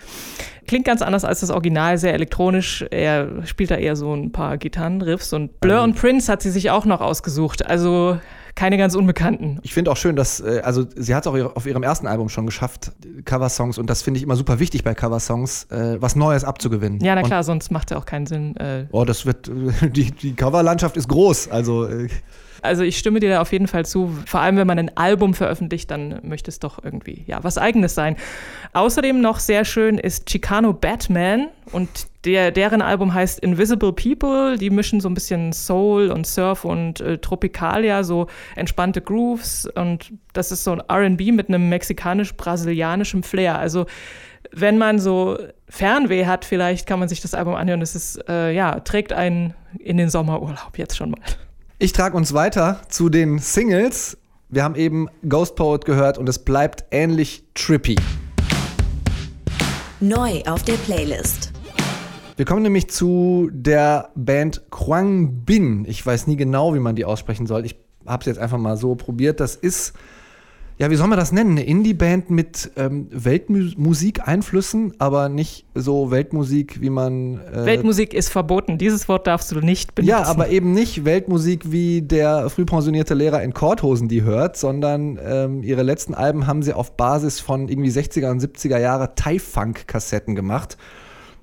Klingt 0.66 0.84
ganz 0.84 1.00
anders 1.00 1.24
als 1.24 1.40
das 1.40 1.50
Original, 1.50 1.96
sehr 1.96 2.12
elektronisch. 2.12 2.84
Er 2.90 3.46
spielt 3.46 3.70
da 3.70 3.76
eher 3.76 3.96
so 3.96 4.12
ein 4.12 4.32
paar 4.32 4.58
Gitarrenriffs 4.58 5.32
und 5.32 5.60
Blur 5.60 5.82
und 5.82 5.96
Prince 5.96 6.30
hat 6.30 6.42
sie 6.42 6.50
sich 6.50 6.70
auch 6.70 6.84
noch 6.84 7.00
ausgesucht. 7.00 7.64
Also 7.66 8.18
keine 8.56 8.78
ganz 8.78 8.96
Unbekannten. 8.96 9.60
Ich 9.62 9.72
finde 9.72 9.92
auch 9.92 9.96
schön, 9.96 10.16
dass, 10.16 10.40
äh, 10.40 10.60
also 10.64 10.84
sie 10.96 11.14
hat 11.14 11.24
es 11.24 11.32
auch 11.32 11.54
auf 11.54 11.66
ihrem 11.66 11.84
ersten 11.84 12.08
Album 12.08 12.28
schon 12.28 12.46
geschafft, 12.46 12.90
Coversongs, 13.24 13.78
und 13.78 13.88
das 13.88 14.02
finde 14.02 14.18
ich 14.18 14.24
immer 14.24 14.34
super 14.34 14.58
wichtig 14.58 14.82
bei 14.82 14.94
Coversongs, 14.94 15.64
äh, 15.70 16.00
was 16.00 16.16
Neues 16.16 16.42
abzugewinnen. 16.42 17.00
Ja, 17.00 17.14
na 17.14 17.20
Und 17.20 17.26
klar, 17.28 17.44
sonst 17.44 17.70
macht 17.70 17.90
es 17.90 17.94
ja 17.94 17.98
auch 18.00 18.06
keinen 18.06 18.26
Sinn. 18.26 18.56
Äh, 18.56 18.86
Oh, 18.90 19.04
das 19.04 19.26
wird, 19.26 19.48
die, 19.82 20.10
die 20.10 20.34
Coverlandschaft 20.34 20.96
ist 20.96 21.08
groß. 21.08 21.48
Also, 21.48 21.86
äh, 21.86 22.08
Also 22.62 22.82
ich 22.82 22.98
stimme 22.98 23.20
dir 23.20 23.30
da 23.30 23.40
auf 23.40 23.52
jeden 23.52 23.68
Fall 23.68 23.84
zu. 23.84 24.16
Vor 24.26 24.40
allem, 24.40 24.56
wenn 24.56 24.66
man 24.66 24.78
ein 24.78 24.96
Album 24.96 25.34
veröffentlicht, 25.34 25.90
dann 25.90 26.20
möchte 26.22 26.50
es 26.50 26.58
doch 26.58 26.82
irgendwie 26.82 27.24
ja 27.26 27.42
was 27.42 27.58
Eigenes 27.58 27.94
sein. 27.94 28.16
Außerdem 28.72 29.20
noch 29.20 29.38
sehr 29.38 29.64
schön 29.64 29.98
ist 29.98 30.26
Chicano 30.26 30.72
Batman 30.72 31.48
und 31.72 31.88
der, 32.24 32.50
deren 32.50 32.82
Album 32.82 33.14
heißt 33.14 33.38
Invisible 33.40 33.92
People. 33.92 34.58
Die 34.58 34.70
mischen 34.70 35.00
so 35.00 35.08
ein 35.08 35.14
bisschen 35.14 35.52
Soul 35.52 36.10
und 36.10 36.26
Surf 36.26 36.64
und 36.64 37.00
äh, 37.00 37.18
Tropicalia, 37.18 38.02
so 38.02 38.26
entspannte 38.56 39.00
Grooves 39.00 39.66
und 39.74 40.12
das 40.32 40.52
ist 40.52 40.64
so 40.64 40.72
ein 40.72 40.82
R&B 40.88 41.32
mit 41.32 41.48
einem 41.48 41.68
mexikanisch-brasilianischen 41.68 43.22
Flair. 43.22 43.58
Also 43.58 43.86
wenn 44.52 44.78
man 44.78 44.98
so 44.98 45.38
Fernweh 45.68 46.26
hat, 46.26 46.44
vielleicht 46.44 46.86
kann 46.86 46.98
man 46.98 47.08
sich 47.08 47.20
das 47.20 47.34
Album 47.34 47.54
anhören. 47.54 47.82
Es 47.82 47.94
ist 47.94 48.28
äh, 48.28 48.52
ja 48.52 48.80
trägt 48.80 49.12
einen 49.12 49.54
in 49.78 49.96
den 49.96 50.10
Sommerurlaub 50.10 50.78
jetzt 50.78 50.96
schon 50.96 51.10
mal. 51.10 51.20
Ich 51.78 51.92
trage 51.92 52.16
uns 52.16 52.32
weiter 52.32 52.80
zu 52.88 53.10
den 53.10 53.38
Singles. 53.38 54.16
Wir 54.48 54.64
haben 54.64 54.76
eben 54.76 55.08
Ghost 55.28 55.56
Poet 55.56 55.84
gehört 55.84 56.16
und 56.16 56.26
es 56.28 56.38
bleibt 56.38 56.84
ähnlich 56.90 57.44
trippy. 57.54 57.96
Neu 60.00 60.42
auf 60.46 60.62
der 60.62 60.74
Playlist. 60.74 61.52
Wir 62.36 62.44
kommen 62.46 62.62
nämlich 62.62 62.88
zu 62.88 63.50
der 63.52 64.10
Band 64.14 64.62
Kwang 64.70 65.44
Bin. 65.44 65.84
Ich 65.86 66.04
weiß 66.04 66.26
nie 66.26 66.36
genau, 66.36 66.74
wie 66.74 66.78
man 66.78 66.96
die 66.96 67.04
aussprechen 67.04 67.46
soll. 67.46 67.66
Ich 67.66 67.76
habe 68.06 68.20
es 68.20 68.26
jetzt 68.26 68.38
einfach 68.38 68.58
mal 68.58 68.76
so 68.76 68.94
probiert. 68.94 69.40
Das 69.40 69.54
ist, 69.54 69.94
ja, 70.78 70.90
wie 70.90 70.96
soll 70.96 71.06
man 71.06 71.18
das 71.18 71.32
nennen? 71.32 71.52
Eine 71.52 71.64
Indie-Band 71.64 72.28
mit 72.28 72.70
ähm, 72.76 73.08
Weltmusik-Einflüssen, 73.10 74.92
aber 74.98 75.30
nicht 75.30 75.64
so 75.74 76.10
Weltmusik, 76.10 76.82
wie 76.82 76.90
man. 76.90 77.40
Äh, 77.40 77.64
Weltmusik 77.64 78.12
ist 78.12 78.28
verboten. 78.28 78.76
Dieses 78.76 79.08
Wort 79.08 79.26
darfst 79.26 79.50
du 79.52 79.60
nicht 79.60 79.94
benutzen. 79.94 80.10
Ja, 80.10 80.24
aber 80.24 80.50
eben 80.50 80.72
nicht 80.72 81.06
Weltmusik, 81.06 81.72
wie 81.72 82.02
der 82.02 82.50
früh 82.50 82.66
pensionierte 82.66 83.14
Lehrer 83.14 83.42
in 83.42 83.54
Korthosen 83.54 84.08
die 84.08 84.22
hört, 84.22 84.58
sondern 84.58 85.18
ähm, 85.24 85.62
ihre 85.62 85.82
letzten 85.82 86.12
Alben 86.12 86.46
haben 86.46 86.62
sie 86.62 86.74
auf 86.74 86.94
Basis 86.98 87.40
von 87.40 87.68
irgendwie 87.68 87.90
60er 87.90 88.30
und 88.30 88.42
70er 88.42 88.78
Jahre 88.78 89.14
Thai-Funk-Kassetten 89.14 90.34
gemacht. 90.34 90.76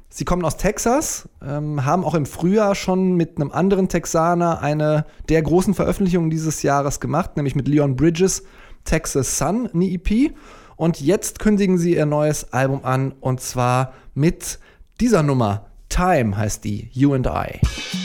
Sie 0.09 0.25
kommen 0.25 0.45
aus 0.45 0.57
Texas, 0.57 1.27
ähm, 1.43 1.85
haben 1.85 2.05
auch 2.05 2.13
im 2.13 2.27
Frühjahr 2.27 2.75
schon 2.75 3.15
mit 3.15 3.37
einem 3.37 3.51
anderen 3.51 3.89
Texaner 3.89 4.61
eine 4.61 5.07
der 5.27 5.41
großen 5.41 5.73
Veröffentlichungen 5.73 6.29
dieses 6.29 6.61
Jahres 6.61 6.99
gemacht, 6.99 7.35
nämlich 7.35 7.55
mit 7.55 7.67
Leon 7.67 7.95
Bridges, 7.95 8.43
Texas 8.83 9.37
Sun, 9.37 9.69
eine 9.73 9.85
EP. 9.85 10.33
Und 10.75 10.99
jetzt 10.99 11.39
kündigen 11.39 11.77
sie 11.77 11.95
ihr 11.95 12.05
neues 12.05 12.51
Album 12.51 12.83
an 12.83 13.13
und 13.19 13.41
zwar 13.41 13.93
mit 14.13 14.59
dieser 14.99 15.23
Nummer. 15.23 15.67
Time 15.89 16.35
heißt 16.35 16.63
die, 16.63 16.89
You 16.91 17.13
and 17.13 17.27
I. 17.27 18.02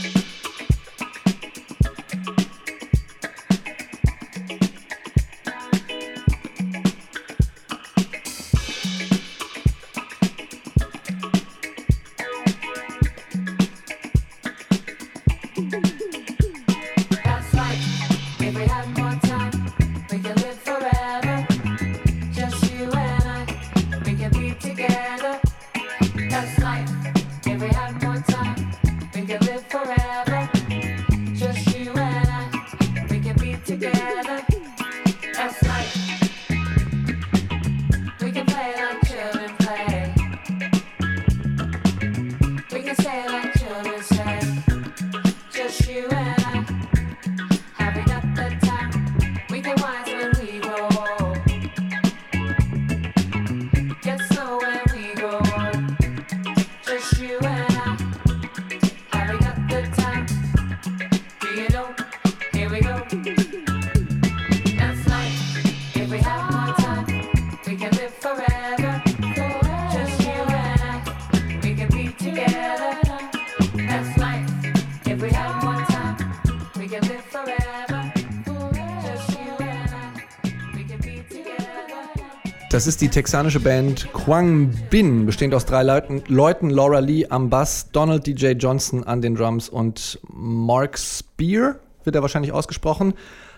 Das 82.70 82.86
ist 82.86 83.00
die 83.00 83.08
texanische 83.08 83.60
Band 83.60 84.12
Kwang 84.12 84.70
Bin, 84.90 85.26
bestehend 85.26 85.54
aus 85.54 85.64
drei 85.64 85.82
Leuten, 85.82 86.22
Leuten 86.28 86.70
Laura 86.70 86.98
Lee 86.98 87.26
am 87.28 87.48
Bass, 87.48 87.90
Donald 87.92 88.26
DJ 88.26 88.52
Johnson 88.52 89.04
an 89.04 89.22
den 89.22 89.34
Drums 89.34 89.68
und 89.68 90.20
Mark 90.28 90.98
Spear, 90.98 91.76
wird 92.04 92.14
er 92.14 92.22
wahrscheinlich 92.22 92.52
ausgesprochen, 92.52 93.14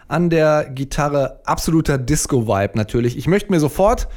an 0.07 0.31
der 0.31 0.71
Gitarre. 0.71 1.41
Absoluter 1.45 1.99
Disco-Vibe 1.99 2.77
natürlich. 2.77 3.19
Ich 3.19 3.27
möchte 3.27 3.51
mir 3.51 3.61
sofort 3.61 4.09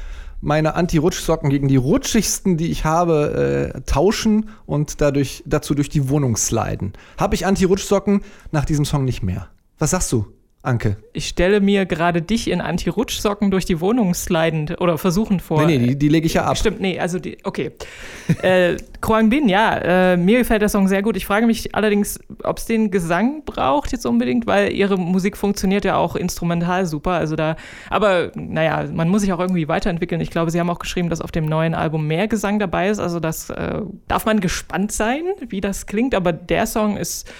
meine 0.44 0.74
Anti-Rutschsocken 0.74 1.50
gegen 1.50 1.68
die 1.68 1.76
rutschigsten, 1.76 2.56
die 2.56 2.70
ich 2.70 2.84
habe, 2.84 3.72
äh, 3.74 3.80
tauschen 3.82 4.50
und 4.66 5.00
dadurch, 5.00 5.42
dazu 5.46 5.74
durch 5.74 5.88
die 5.88 6.08
Wohnung 6.08 6.36
sliden. 6.36 6.92
Habe 7.18 7.34
ich 7.34 7.46
Anti-Rutschsocken 7.46 8.22
nach 8.52 8.66
diesem 8.66 8.84
Song 8.84 9.04
nicht 9.04 9.22
mehr. 9.22 9.48
Was 9.78 9.90
sagst 9.90 10.12
du, 10.12 10.26
Anke? 10.64 10.96
Ich 11.12 11.28
stelle 11.28 11.60
mir 11.60 11.84
gerade 11.86 12.22
dich 12.22 12.50
in 12.50 12.60
Anti-Rutschsocken 12.60 13.50
durch 13.50 13.66
die 13.66 13.80
Wohnung 13.80 14.14
slidend 14.14 14.80
oder 14.80 14.98
versuchen 14.98 15.38
vor. 15.40 15.64
Nee, 15.66 15.78
nee, 15.78 15.88
die, 15.88 15.98
die 15.98 16.08
lege 16.08 16.26
ich 16.26 16.34
ja 16.34 16.44
ab. 16.44 16.56
Stimmt, 16.56 16.80
nee, 16.80 16.98
also 16.98 17.18
die, 17.18 17.36
okay. 17.44 17.72
äh, 18.42 18.76
Kwang 19.00 19.28
Bin, 19.28 19.48
ja, 19.48 19.76
äh, 20.12 20.16
mir 20.16 20.38
gefällt 20.38 20.62
der 20.62 20.70
Song 20.70 20.88
sehr 20.88 21.02
gut. 21.02 21.16
Ich 21.16 21.26
frage 21.26 21.46
mich 21.46 21.74
allerdings, 21.74 22.18
ob 22.42 22.58
es 22.58 22.64
den 22.64 22.90
Gesang 22.90 23.44
braucht 23.44 23.92
jetzt 23.92 24.06
unbedingt, 24.06 24.46
weil 24.46 24.72
ihre 24.72 24.96
Musik 24.96 25.36
funktioniert 25.36 25.84
ja 25.84 25.96
auch 25.96 26.16
instrumental 26.16 26.86
super. 26.86 27.12
Also 27.12 27.36
da, 27.36 27.56
aber 27.90 28.32
naja, 28.34 28.86
man 28.90 29.08
muss 29.08 29.20
sich 29.20 29.32
auch 29.32 29.40
irgendwie 29.40 29.68
weiterentwickeln. 29.68 30.20
Ich 30.22 30.30
glaube, 30.30 30.50
sie 30.50 30.58
haben 30.58 30.70
auch 30.70 30.78
geschrieben, 30.78 31.10
dass 31.10 31.20
auf 31.20 31.32
dem 31.32 31.44
neuen 31.44 31.74
Album 31.74 32.06
mehr 32.06 32.26
Gesang 32.26 32.58
dabei 32.58 32.88
ist. 32.88 32.98
Also 32.98 33.20
das 33.20 33.50
äh, 33.50 33.82
darf 34.08 34.24
man 34.24 34.40
gespannt 34.40 34.92
sein, 34.92 35.24
wie 35.48 35.60
das 35.60 35.86
klingt. 35.86 36.14
Aber 36.14 36.32
der 36.32 36.66
Song 36.66 36.96
ist 36.96 37.30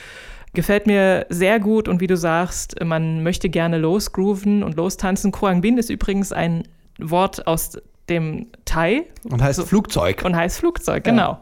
Gefällt 0.55 0.87
mir 0.87 1.27
sehr 1.29 1.61
gut 1.61 1.89
und 1.89 2.01
wie 2.01 2.07
du 2.07 2.17
sagst, 2.17 2.83
man 2.83 3.23
möchte 3.23 3.49
gerne 3.49 3.79
losgrooven 3.79 4.63
und 4.63 4.77
lostanzen. 4.77 5.33
Koang 5.33 5.61
Bin 5.61 5.79
ist 5.79 5.91
übrigens 5.91 6.33
ein 6.33 6.63
Wort 6.99 7.47
aus 7.47 7.79
dem 8.09 8.49
Thai 8.65 9.05
Und 9.25 9.43
heißt 9.43 9.61
So. 9.61 9.65
Flugzeug. 9.67 10.23
und 10.25 10.37
heißt 10.37 10.59
Flugzeug, 10.59 11.05
genau. 11.05 11.39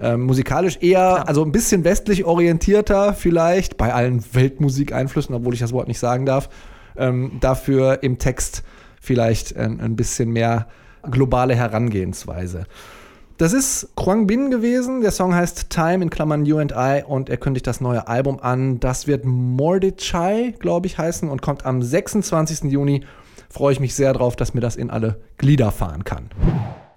Ähm, 0.00 0.22
musikalisch 0.22 0.78
eher, 0.80 1.28
also 1.28 1.44
ein 1.44 1.52
bisschen 1.52 1.84
westlich 1.84 2.24
orientierter 2.24 3.12
vielleicht, 3.14 3.76
bei 3.76 3.92
allen 3.92 4.24
Weltmusikeinflüssen, 4.32 5.34
obwohl 5.34 5.54
ich 5.54 5.60
das 5.60 5.72
Wort 5.72 5.86
nicht 5.88 5.98
sagen 5.98 6.24
darf. 6.24 6.48
Ähm, 6.96 7.32
dafür 7.40 8.02
im 8.02 8.18
Text 8.18 8.62
vielleicht 9.00 9.56
ein, 9.56 9.80
ein 9.80 9.96
bisschen 9.96 10.30
mehr 10.30 10.66
globale 11.10 11.54
Herangehensweise. 11.54 12.64
Das 13.38 13.52
ist 13.52 13.90
Kwang 13.94 14.26
Bin 14.26 14.50
gewesen. 14.50 15.00
Der 15.00 15.12
Song 15.12 15.32
heißt 15.32 15.70
Time 15.70 16.02
in 16.02 16.10
Klammern 16.10 16.44
You 16.44 16.58
and 16.58 16.74
I 16.76 17.04
und 17.06 17.30
er 17.30 17.36
kündigt 17.36 17.68
das 17.68 17.80
neue 17.80 18.08
Album 18.08 18.40
an. 18.40 18.80
Das 18.80 19.06
wird 19.06 19.24
Mordechai, 19.24 20.56
glaube 20.58 20.88
ich, 20.88 20.98
heißen 20.98 21.28
und 21.28 21.40
kommt 21.40 21.64
am 21.64 21.80
26. 21.80 22.64
Juni. 22.64 23.04
Freue 23.48 23.74
ich 23.74 23.78
mich 23.78 23.94
sehr 23.94 24.12
drauf, 24.12 24.34
dass 24.34 24.54
mir 24.54 24.60
das 24.60 24.74
in 24.74 24.90
alle 24.90 25.20
Glieder 25.36 25.70
fahren 25.70 26.02
kann. 26.02 26.30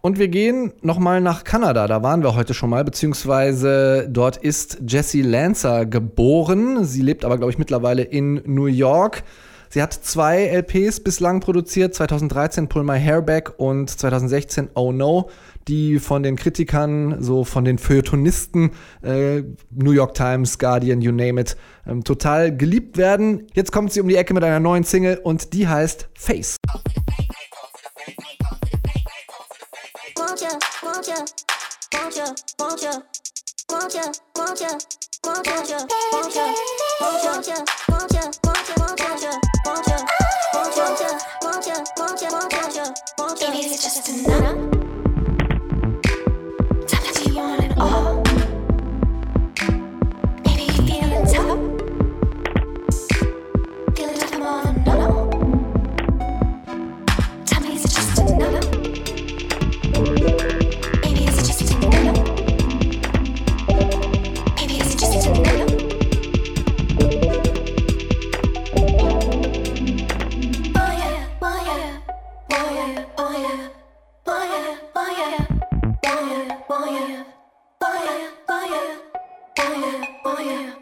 Und 0.02 0.18
wir 0.18 0.30
gehen 0.30 0.74
nochmal 0.82 1.22
nach 1.22 1.44
Kanada. 1.44 1.86
Da 1.86 2.02
waren 2.02 2.24
wir 2.24 2.34
heute 2.34 2.56
schon 2.56 2.72
mal, 2.72 2.84
beziehungsweise 2.84 4.08
dort 4.10 4.38
ist 4.38 4.80
Jessie 4.88 5.22
Lancer 5.22 5.86
geboren. 5.86 6.86
Sie 6.86 7.04
lebt 7.04 7.24
aber, 7.24 7.38
glaube 7.38 7.52
ich, 7.52 7.60
mittlerweile 7.60 8.02
in 8.02 8.42
New 8.48 8.66
York. 8.66 9.22
Sie 9.74 9.82
hat 9.82 9.94
zwei 9.94 10.48
LPs 10.48 11.00
bislang 11.00 11.40
produziert, 11.40 11.96
2013 11.96 12.68
Pull 12.68 12.84
My 12.84 13.00
Hair 13.00 13.22
Back 13.22 13.54
und 13.56 13.90
2016 13.90 14.72
Oh 14.74 14.92
No, 14.92 15.30
die 15.68 16.00
von 16.00 16.24
den 16.24 16.36
Kritikern, 16.36 17.22
so 17.22 17.44
von 17.44 17.66
den 17.66 17.78
Feuilletonisten, 17.78 18.72
äh, 19.04 19.44
New 19.72 19.92
York 19.92 20.14
Times, 20.14 20.58
Guardian, 20.60 21.02
you 21.02 21.12
name 21.12 21.40
it, 21.40 21.56
ähm, 21.88 22.04
total 22.04 22.56
geliebt 22.56 22.98
werden. 22.98 23.48
Jetzt 23.54 23.72
kommt 23.72 23.92
sie 23.92 24.02
um 24.02 24.08
die 24.08 24.16
Ecke 24.16 24.34
mit 24.34 24.44
einer 24.44 24.60
neuen 24.60 24.84
Single 24.84 25.20
und 25.24 25.54
die 25.54 25.68
heißt 25.68 26.10
Face. 26.14 26.58
won't 44.02 44.40
you, 44.40 44.42
won't 44.44 44.76
you, 44.76 44.81
oh 79.64 79.74
yeah, 79.82 80.06
oh 80.26 80.40
yeah, 80.40 80.81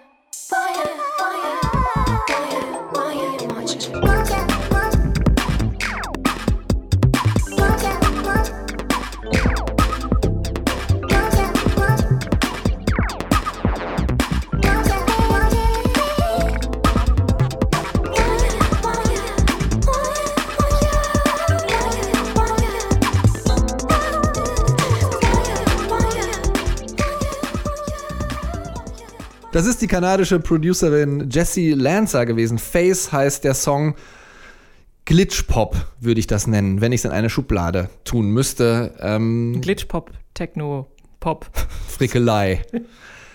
Das 29.60 29.68
ist 29.68 29.82
die 29.82 29.88
kanadische 29.88 30.40
Producerin 30.40 31.30
Jessie 31.30 31.72
Lancer 31.72 32.26
gewesen. 32.26 32.58
Face 32.58 33.12
heißt 33.12 33.44
der 33.44 33.54
Song. 33.54 33.96
Glitch-Pop 35.04 35.76
würde 36.00 36.22
ich 36.22 36.28
das 36.28 36.48
nennen, 36.48 36.80
wenn 36.80 36.94
ich 36.94 37.02
es 37.02 37.06
in 37.06 37.12
eine 37.12 37.30
Schublade 37.30 37.90
tun 38.06 38.32
müsste. 38.32 38.96
Ähm, 39.02 39.60
Glitch-Pop, 39.60 40.12
Techno, 40.34 40.88
Pop. 41.20 41.52
Frickelei. 41.90 42.62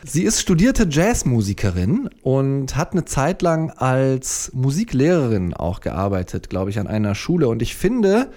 Sie 0.03 0.23
ist 0.23 0.41
studierte 0.41 0.89
Jazzmusikerin 0.89 2.09
und 2.23 2.75
hat 2.75 2.93
eine 2.93 3.05
Zeit 3.05 3.43
lang 3.43 3.69
als 3.73 4.51
Musiklehrerin 4.55 5.53
auch 5.53 5.81
gearbeitet, 5.81 6.49
glaube 6.49 6.71
ich, 6.71 6.79
an 6.79 6.87
einer 6.87 7.15
Schule. 7.15 7.49
Und 7.49 7.61
ich 7.61 7.77
finde, 7.77 8.31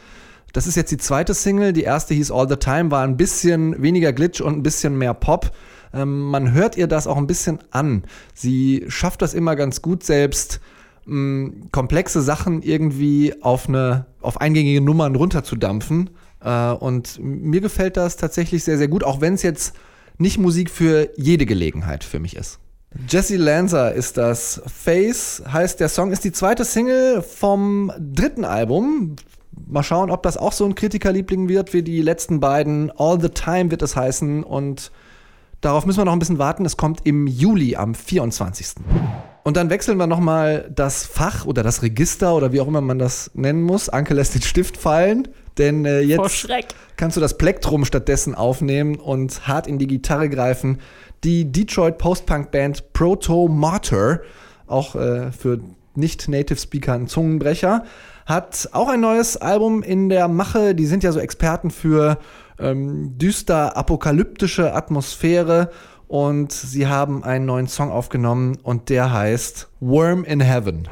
das 0.52 0.68
ist 0.68 0.76
jetzt 0.76 0.92
die 0.92 0.98
zweite 0.98 1.34
Single. 1.34 1.72
Die 1.72 1.84
erste 1.84 2.14
hieß 2.14 2.32
All 2.32 2.50
the 2.50 2.58
Time, 2.58 2.92
war 2.92 3.06
ein 3.06 3.16
bisschen 3.16 3.82
weniger 3.82 4.12
Glitch 4.12 4.42
und 4.42 4.58
ein 4.58 4.64
bisschen 4.64 4.98
mehr 4.98 5.14
Pop. 5.14 5.54
Ähm, 5.98 6.22
man 6.22 6.52
hört 6.54 6.78
ihr 6.78 6.88
das 6.88 7.08
auch 7.08 7.18
ein 7.18 7.28
bisschen 7.28 7.60
an. 7.72 8.04
Sie 8.34 8.86
schafft 8.88 9.22
das 9.22 9.34
immer 9.34 9.56
ganz 9.56 9.82
gut 9.82 10.04
selbst, 10.04 10.60
mh, 11.06 11.70
komplexe 11.72 12.22
Sachen 12.22 12.62
irgendwie 12.62 13.42
auf 13.42 13.68
eine, 13.68 14.06
auf 14.22 14.40
eingängige 14.40 14.82
Nummern 14.82 15.16
runterzudampfen. 15.16 16.10
Äh, 16.42 16.72
und 16.72 17.20
mir 17.20 17.62
gefällt 17.62 17.98
das 17.98 18.18
tatsächlich 18.18 18.64
sehr, 18.64 18.78
sehr 18.78 18.88
gut, 18.88 19.04
auch 19.04 19.22
wenn 19.22 19.34
es 19.34 19.44
jetzt 19.44 19.76
nicht 20.18 20.38
Musik 20.38 20.70
für 20.70 21.10
jede 21.16 21.46
Gelegenheit 21.46 22.04
für 22.04 22.20
mich 22.20 22.36
ist. 22.36 22.60
Jesse 23.08 23.38
Lanza 23.38 23.90
ist 23.90 24.18
das. 24.18 24.62
Face 24.66 25.44
heißt 25.52 25.80
der 25.80 25.90
Song, 25.90 26.12
ist 26.12 26.24
die 26.24 26.32
zweite 26.32 26.66
Single 26.66 27.22
vom 27.22 27.92
dritten 28.00 28.46
Album. 28.46 29.16
Mal 29.68 29.84
schauen, 29.84 30.10
ob 30.10 30.24
das 30.24 30.38
auch 30.38 30.54
so 30.54 30.66
ein 30.66 30.76
Kritikerliebling 30.76 31.50
wird 31.50 31.74
wie 31.74 31.84
die 31.84 32.02
letzten 32.02 32.40
beiden. 32.40 32.92
All 32.98 33.20
the 33.20 33.30
Time 33.30 33.72
wird 33.72 33.82
es 33.82 33.96
heißen 33.96 34.44
und 34.44 34.92
darauf 35.68 35.86
müssen 35.86 36.00
wir 36.00 36.06
noch 36.06 36.14
ein 36.14 36.20
bisschen 36.20 36.40
warten. 36.40 36.64
Es 36.66 36.78
kommt 36.78 37.06
im 37.06 37.28
Juli 37.28 37.76
am 37.76 37.94
24. 37.94 38.76
Und 39.44 39.58
dann 39.58 39.70
wechseln 39.70 39.98
wir 39.98 40.08
nochmal 40.08 40.70
das 40.74 41.06
Fach 41.06 41.46
oder 41.46 41.62
das 41.62 41.82
Register 41.82 42.36
oder 42.36 42.54
wie 42.54 42.62
auch 42.62 42.68
immer 42.68 42.80
man 42.80 43.00
das 43.00 43.32
nennen 43.34 43.64
muss. 43.64 43.90
Anke 43.90 44.14
lässt 44.14 44.34
den 44.34 44.42
Stift 44.42 44.78
fallen, 44.78 45.28
denn 45.58 45.84
äh, 45.86 46.00
jetzt 46.00 46.48
kannst 46.96 47.18
du 47.18 47.22
das 47.22 47.38
Plektrum 47.38 47.84
stattdessen 47.84 48.34
aufnehmen 48.34 48.96
und 48.96 49.46
hart 49.46 49.68
in 49.68 49.78
die 49.78 49.88
Gitarre 49.88 50.30
greifen. 50.30 50.80
Die 51.26 51.52
Detroit 51.52 51.98
Post-Punk-Band 51.98 52.94
Proto 52.94 53.50
Martyr, 53.50 54.22
auch 54.68 54.96
äh, 54.96 55.34
für 55.34 55.60
Nicht-Native-Speaker 55.96 56.94
ein 56.94 57.08
Zungenbrecher, 57.08 57.84
hat 58.28 58.70
auch 58.74 58.90
ein 58.90 59.00
neues 59.00 59.38
Album 59.38 59.82
in 59.82 60.10
der 60.10 60.28
Mache. 60.28 60.76
Die 60.76 60.86
sind 60.86 61.02
ja 61.02 61.14
so 61.14 61.20
Experten 61.20 61.72
für 61.72 62.20
ähm, 62.60 63.18
düster 63.18 63.78
apokalyptische 63.78 64.74
Atmosphäre 64.74 65.72
und 66.08 66.52
sie 66.52 66.88
haben 66.88 67.24
einen 67.24 67.46
neuen 67.46 67.68
Song 67.68 67.90
aufgenommen 67.90 68.58
und 68.64 68.90
der 68.90 69.14
heißt 69.14 69.70
Worm 69.80 70.26
in 70.26 70.42
Heaven. 70.42 70.90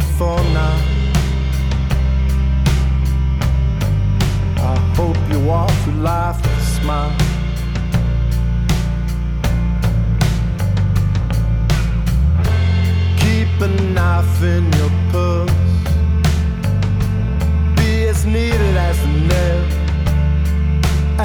Before 0.00 0.42
now. 0.60 0.76
I 4.72 4.76
hope 4.96 5.20
you 5.30 5.38
walk 5.40 5.70
through 5.82 6.00
life 6.12 6.36
with 6.42 6.64
a 6.64 6.68
smile. 6.76 7.14
Keep 13.22 13.52
a 13.66 13.68
knife 13.94 14.42
in 14.42 14.64
your 14.78 14.92
purse. 15.12 15.52
Be 17.76 17.90
as 18.12 18.24
needed 18.24 18.76
as 18.88 18.96
the 19.04 19.12
nail, 19.32 19.62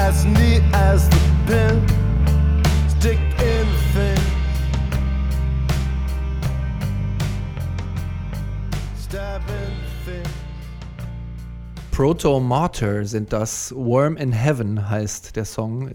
as 0.06 0.24
neat 0.24 0.62
as 0.72 1.08
the 1.08 1.20
pin. 1.46 2.05
Proto 11.96 12.40
Martyr 12.40 13.06
sind 13.06 13.32
das. 13.32 13.74
Worm 13.74 14.18
in 14.18 14.30
Heaven 14.30 14.90
heißt 14.90 15.34
der 15.34 15.46
Song. 15.46 15.90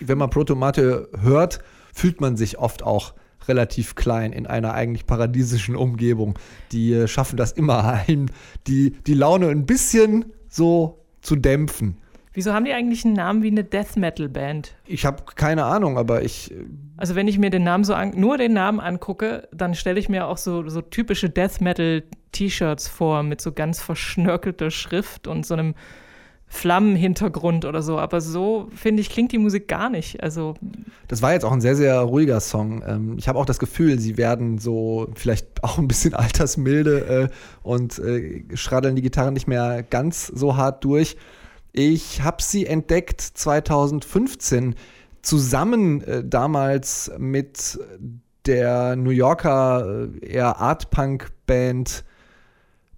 Wenn 0.00 0.18
man 0.18 0.30
Proto 0.30 0.56
Martyr 0.56 1.08
hört, 1.20 1.60
fühlt 1.94 2.20
man 2.20 2.36
sich 2.36 2.58
oft 2.58 2.82
auch 2.82 3.14
relativ 3.46 3.94
klein 3.94 4.32
in 4.32 4.48
einer 4.48 4.74
eigentlich 4.74 5.06
paradiesischen 5.06 5.76
Umgebung. 5.76 6.36
Die 6.72 6.92
äh, 6.92 7.06
schaffen 7.06 7.36
das 7.36 7.52
immer 7.52 7.84
ein, 7.84 8.32
die, 8.66 8.96
die 9.06 9.14
Laune 9.14 9.50
ein 9.50 9.64
bisschen 9.64 10.24
so 10.48 11.04
zu 11.20 11.36
dämpfen. 11.36 11.98
Wieso 12.34 12.52
haben 12.52 12.64
die 12.64 12.72
eigentlich 12.72 13.04
einen 13.04 13.14
Namen 13.14 13.42
wie 13.42 13.48
eine 13.50 13.64
Death 13.64 13.96
Metal 13.96 14.28
Band? 14.28 14.74
Ich 14.86 15.04
habe 15.04 15.22
keine 15.34 15.64
Ahnung, 15.64 15.98
aber 15.98 16.22
ich. 16.22 16.50
äh, 16.50 16.64
Also 16.96 17.14
wenn 17.14 17.28
ich 17.28 17.38
mir 17.38 17.50
den 17.50 17.64
Namen 17.64 17.84
so 17.84 17.94
an, 17.94 18.12
nur 18.16 18.38
den 18.38 18.52
Namen 18.52 18.80
angucke, 18.80 19.48
dann 19.52 19.74
stelle 19.74 19.98
ich 19.98 20.08
mir 20.08 20.26
auch 20.26 20.36
so, 20.38 20.68
so 20.68 20.80
typische 20.82 21.30
Death 21.30 21.60
Metal 21.60 22.02
T-Shirts 22.32 22.88
vor 22.88 23.22
mit 23.22 23.40
so 23.40 23.52
ganz 23.52 23.80
verschnörkelter 23.80 24.70
Schrift 24.70 25.26
und 25.26 25.46
so 25.46 25.54
einem 25.54 25.74
Flammenhintergrund 26.50 27.64
oder 27.64 27.82
so. 27.82 27.98
Aber 27.98 28.20
so 28.20 28.68
finde 28.74 29.02
ich 29.02 29.10
klingt 29.10 29.32
die 29.32 29.38
Musik 29.38 29.68
gar 29.68 29.90
nicht. 29.90 30.22
Also 30.22 30.54
Das 31.06 31.22
war 31.22 31.32
jetzt 31.32 31.44
auch 31.44 31.52
ein 31.52 31.60
sehr, 31.60 31.76
sehr 31.76 32.00
ruhiger 32.00 32.40
Song. 32.40 32.82
Ähm, 32.86 33.16
ich 33.18 33.28
habe 33.28 33.38
auch 33.38 33.44
das 33.46 33.58
Gefühl, 33.58 33.98
sie 33.98 34.16
werden 34.16 34.58
so 34.58 35.08
vielleicht 35.14 35.46
auch 35.62 35.78
ein 35.78 35.88
bisschen 35.88 36.14
altersmilde 36.14 37.28
äh, 37.30 37.34
und 37.62 37.98
äh, 37.98 38.44
schraddeln 38.54 38.96
die 38.96 39.02
Gitarre 39.02 39.30
nicht 39.32 39.46
mehr 39.46 39.82
ganz 39.82 40.26
so 40.26 40.56
hart 40.56 40.84
durch. 40.84 41.16
Ich 41.80 42.22
habe 42.22 42.42
sie 42.42 42.66
entdeckt 42.66 43.20
2015 43.20 44.74
zusammen 45.22 46.02
äh, 46.02 46.24
damals 46.24 47.08
mit 47.18 47.78
der 48.46 48.96
New 48.96 49.10
Yorker 49.10 50.08
äh, 50.20 50.26
eher 50.26 50.58
Art-Punk-Band 50.58 52.04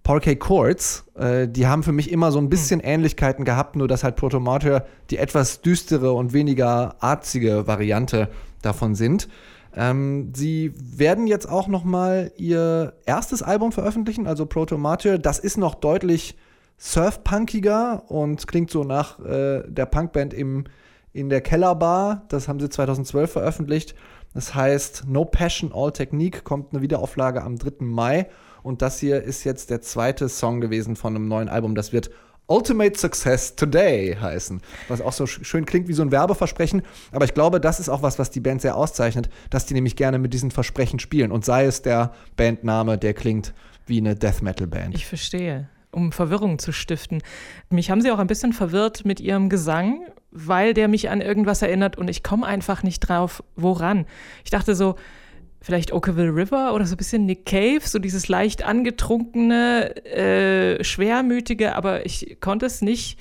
Paul 0.01 0.19
K. 0.19 0.33
Courts, 0.33 1.05
äh, 1.13 1.47
die 1.47 1.67
haben 1.67 1.83
für 1.83 1.91
mich 1.91 2.11
immer 2.11 2.31
so 2.31 2.39
ein 2.39 2.49
bisschen 2.49 2.79
Ähnlichkeiten 2.79 3.45
gehabt, 3.45 3.75
nur 3.75 3.87
dass 3.87 4.03
halt 4.03 4.15
Proto 4.15 4.39
Martyr 4.39 4.83
die 5.11 5.17
etwas 5.17 5.61
düstere 5.61 6.13
und 6.13 6.33
weniger 6.33 6.95
arzige 7.03 7.67
Variante 7.67 8.29
davon 8.63 8.95
sind. 8.95 9.29
Ähm, 9.75 10.33
sie 10.35 10.73
werden 10.75 11.27
jetzt 11.27 11.47
auch 11.47 11.67
noch 11.67 11.83
mal 11.83 12.31
ihr 12.35 12.93
erstes 13.05 13.43
Album 13.43 13.73
veröffentlichen, 13.73 14.25
also 14.25 14.47
Proto 14.47 14.79
Martyr. 14.79 15.19
Das 15.19 15.37
ist 15.37 15.59
noch 15.59 15.75
deutlich 15.75 16.35
surfpunkiger 16.81 18.03
und 18.09 18.47
klingt 18.47 18.71
so 18.71 18.83
nach 18.83 19.19
äh, 19.19 19.63
der 19.67 19.85
Punkband 19.85 20.33
im, 20.33 20.65
in 21.13 21.29
der 21.29 21.41
Kellerbar. 21.41 22.25
Das 22.29 22.47
haben 22.47 22.59
sie 22.59 22.69
2012 22.69 23.31
veröffentlicht. 23.31 23.95
Das 24.33 24.55
heißt 24.55 25.05
No 25.07 25.25
Passion, 25.25 25.71
All 25.73 25.91
Technique 25.91 26.43
kommt 26.43 26.73
eine 26.73 26.81
Wiederauflage 26.81 27.43
am 27.43 27.57
3. 27.57 27.83
Mai. 27.85 28.27
Und 28.63 28.81
das 28.81 28.99
hier 28.99 29.21
ist 29.23 29.43
jetzt 29.43 29.69
der 29.69 29.81
zweite 29.81 30.29
Song 30.29 30.61
gewesen 30.61 30.95
von 30.95 31.15
einem 31.15 31.27
neuen 31.27 31.49
Album. 31.49 31.75
Das 31.75 31.91
wird 31.91 32.11
Ultimate 32.47 32.97
Success 32.97 33.55
Today 33.55 34.15
heißen. 34.19 34.61
Was 34.87 35.01
auch 35.01 35.13
so 35.13 35.23
sch- 35.25 35.43
schön 35.43 35.65
klingt 35.65 35.87
wie 35.87 35.93
so 35.93 36.01
ein 36.03 36.11
Werbeversprechen. 36.11 36.81
Aber 37.11 37.25
ich 37.25 37.33
glaube, 37.33 37.59
das 37.61 37.79
ist 37.79 37.89
auch 37.89 38.03
was, 38.03 38.19
was 38.19 38.29
die 38.29 38.39
Band 38.39 38.61
sehr 38.61 38.75
auszeichnet, 38.75 39.29
dass 39.49 39.65
die 39.65 39.73
nämlich 39.73 39.95
gerne 39.95 40.19
mit 40.19 40.33
diesen 40.33 40.51
Versprechen 40.51 40.99
spielen. 40.99 41.31
Und 41.31 41.43
sei 41.45 41.65
es 41.65 41.81
der 41.81 42.13
Bandname, 42.37 42.97
der 42.97 43.13
klingt 43.13 43.53
wie 43.87 43.97
eine 43.99 44.15
Death 44.15 44.41
Metal 44.41 44.67
Band. 44.67 44.95
ich 44.95 45.05
verstehe, 45.05 45.69
um 45.91 46.11
Verwirrung 46.11 46.59
zu 46.59 46.71
stiften. 46.71 47.21
Mich 47.69 47.91
haben 47.91 48.01
sie 48.01 48.11
auch 48.11 48.19
ein 48.19 48.27
bisschen 48.27 48.53
verwirrt 48.53 49.05
mit 49.05 49.19
ihrem 49.19 49.49
Gesang, 49.49 50.01
weil 50.31 50.73
der 50.73 50.87
mich 50.87 51.09
an 51.09 51.21
irgendwas 51.21 51.61
erinnert 51.61 51.97
und 51.97 52.09
ich 52.09 52.23
komme 52.23 52.45
einfach 52.45 52.83
nicht 52.83 52.99
drauf, 53.01 53.43
woran. 53.55 54.05
Ich 54.43 54.51
dachte 54.51 54.75
so, 54.75 54.95
vielleicht 55.61 55.93
Oakville 55.93 56.35
River 56.35 56.73
oder 56.73 56.85
so 56.85 56.95
ein 56.95 56.97
bisschen 56.97 57.25
Nick 57.25 57.45
Cave, 57.45 57.81
so 57.83 57.99
dieses 57.99 58.27
leicht 58.27 58.63
angetrunkene, 58.63 59.95
äh, 60.05 60.83
schwermütige, 60.83 61.75
aber 61.75 62.05
ich 62.05 62.37
konnte 62.39 62.65
es 62.65 62.81
nicht. 62.81 63.19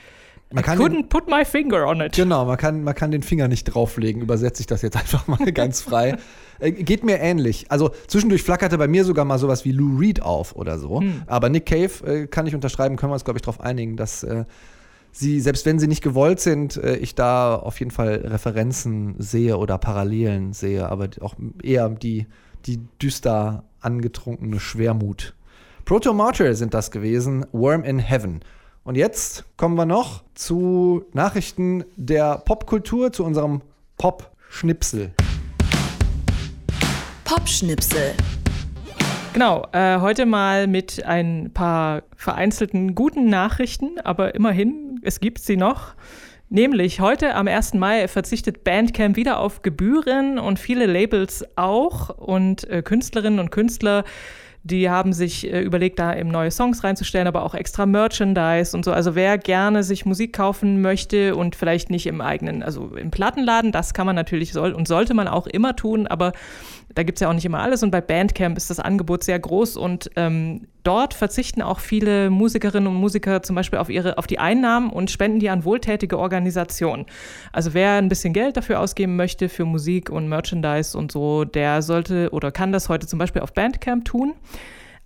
Man 0.52 0.64
I 0.64 0.66
kann 0.66 0.78
couldn't 0.78 1.08
put 1.08 1.28
my 1.28 1.44
finger 1.44 1.86
on 1.86 2.00
it. 2.00 2.12
Genau, 2.12 2.44
man 2.44 2.56
kann, 2.56 2.82
man 2.82 2.94
kann 2.94 3.12
den 3.12 3.22
Finger 3.22 3.46
nicht 3.46 3.64
drauflegen. 3.64 4.22
Übersetze 4.22 4.62
ich 4.62 4.66
das 4.66 4.82
jetzt 4.82 4.96
einfach 4.96 5.28
mal 5.28 5.38
ganz 5.52 5.80
frei. 5.80 6.16
Äh, 6.60 6.72
geht 6.72 7.04
mir 7.04 7.18
ähnlich. 7.18 7.66
Also 7.70 7.90
zwischendurch 8.06 8.42
flackerte 8.42 8.78
bei 8.78 8.88
mir 8.88 9.04
sogar 9.04 9.24
mal 9.24 9.38
sowas 9.38 9.64
wie 9.64 9.72
Lou 9.72 9.96
Reed 9.98 10.22
auf 10.22 10.54
oder 10.56 10.78
so. 10.78 11.02
Aber 11.26 11.48
Nick 11.48 11.66
Cave 11.66 12.06
äh, 12.06 12.26
kann 12.26 12.46
ich 12.46 12.54
unterschreiben, 12.54 12.96
können 12.96 13.10
wir 13.10 13.14
uns, 13.14 13.24
glaube 13.24 13.38
ich, 13.38 13.42
darauf 13.42 13.60
einigen, 13.60 13.96
dass 13.96 14.22
äh, 14.22 14.44
sie, 15.12 15.40
selbst 15.40 15.66
wenn 15.66 15.78
sie 15.78 15.88
nicht 15.88 16.02
gewollt 16.02 16.40
sind, 16.40 16.76
äh, 16.76 16.96
ich 16.96 17.14
da 17.14 17.56
auf 17.56 17.78
jeden 17.78 17.90
Fall 17.90 18.22
Referenzen 18.24 19.14
sehe 19.18 19.56
oder 19.56 19.78
Parallelen 19.78 20.52
sehe, 20.52 20.88
aber 20.88 21.08
auch 21.20 21.34
eher 21.62 21.88
die, 21.88 22.26
die 22.66 22.80
düster 23.00 23.64
angetrunkene 23.80 24.60
Schwermut. 24.60 25.34
Proto 25.84 26.12
Martyr 26.12 26.54
sind 26.54 26.74
das 26.74 26.90
gewesen, 26.90 27.46
Worm 27.52 27.82
in 27.84 27.98
Heaven. 27.98 28.40
Und 28.84 28.96
jetzt 28.96 29.44
kommen 29.56 29.74
wir 29.76 29.86
noch 29.86 30.22
zu 30.34 31.04
Nachrichten 31.12 31.84
der 31.96 32.38
Popkultur, 32.38 33.12
zu 33.12 33.24
unserem 33.24 33.62
Pop-Schnipsel. 33.98 35.12
Popschnipsel. 37.30 38.12
Genau, 39.34 39.64
äh, 39.70 40.00
heute 40.00 40.26
mal 40.26 40.66
mit 40.66 41.04
ein 41.04 41.52
paar 41.54 42.02
vereinzelten 42.16 42.96
guten 42.96 43.30
Nachrichten, 43.30 44.00
aber 44.02 44.34
immerhin, 44.34 44.98
es 45.04 45.20
gibt 45.20 45.38
sie 45.38 45.56
noch. 45.56 45.94
Nämlich 46.48 46.98
heute 46.98 47.36
am 47.36 47.46
1. 47.46 47.74
Mai 47.74 48.08
verzichtet 48.08 48.64
Bandcamp 48.64 49.14
wieder 49.14 49.38
auf 49.38 49.62
Gebühren 49.62 50.40
und 50.40 50.58
viele 50.58 50.86
Labels 50.86 51.44
auch 51.54 52.08
und 52.18 52.68
äh, 52.68 52.82
Künstlerinnen 52.82 53.38
und 53.38 53.52
Künstler, 53.52 54.02
die 54.62 54.90
haben 54.90 55.12
sich 55.12 55.50
äh, 55.50 55.60
überlegt, 55.60 55.98
da 55.98 56.14
eben 56.16 56.30
neue 56.30 56.50
Songs 56.50 56.84
reinzustellen, 56.84 57.28
aber 57.28 57.44
auch 57.44 57.54
extra 57.54 57.86
Merchandise 57.86 58.76
und 58.76 58.84
so. 58.84 58.92
Also 58.92 59.14
wer 59.14 59.38
gerne 59.38 59.84
sich 59.84 60.04
Musik 60.04 60.32
kaufen 60.32 60.82
möchte 60.82 61.34
und 61.34 61.56
vielleicht 61.56 61.90
nicht 61.90 62.06
im 62.06 62.20
eigenen, 62.20 62.64
also 62.64 62.96
im 62.96 63.10
Plattenladen, 63.12 63.72
das 63.72 63.94
kann 63.94 64.06
man 64.06 64.16
natürlich 64.16 64.52
soll 64.52 64.72
und 64.72 64.86
sollte 64.86 65.14
man 65.14 65.28
auch 65.28 65.46
immer 65.46 65.76
tun, 65.76 66.08
aber 66.08 66.32
da 66.94 67.02
gibt 67.02 67.18
es 67.18 67.20
ja 67.20 67.28
auch 67.28 67.34
nicht 67.34 67.44
immer 67.44 67.60
alles 67.60 67.82
und 67.82 67.90
bei 67.90 68.00
Bandcamp 68.00 68.56
ist 68.56 68.70
das 68.70 68.80
Angebot 68.80 69.24
sehr 69.24 69.38
groß 69.38 69.76
und 69.76 70.10
ähm, 70.16 70.66
dort 70.82 71.14
verzichten 71.14 71.62
auch 71.62 71.80
viele 71.80 72.30
Musikerinnen 72.30 72.88
und 72.88 72.94
Musiker 72.94 73.42
zum 73.42 73.56
Beispiel 73.56 73.78
auf, 73.78 73.90
ihre, 73.90 74.18
auf 74.18 74.26
die 74.26 74.38
Einnahmen 74.38 74.90
und 74.90 75.10
spenden 75.10 75.38
die 75.38 75.50
an 75.50 75.64
wohltätige 75.64 76.18
Organisationen. 76.18 77.06
Also 77.52 77.74
wer 77.74 77.92
ein 77.92 78.08
bisschen 78.08 78.32
Geld 78.32 78.56
dafür 78.56 78.80
ausgeben 78.80 79.16
möchte 79.16 79.48
für 79.48 79.64
Musik 79.64 80.10
und 80.10 80.28
Merchandise 80.28 80.96
und 80.96 81.12
so, 81.12 81.44
der 81.44 81.82
sollte 81.82 82.30
oder 82.30 82.50
kann 82.50 82.72
das 82.72 82.88
heute 82.88 83.06
zum 83.06 83.18
Beispiel 83.18 83.42
auf 83.42 83.52
Bandcamp 83.52 84.04
tun. 84.04 84.34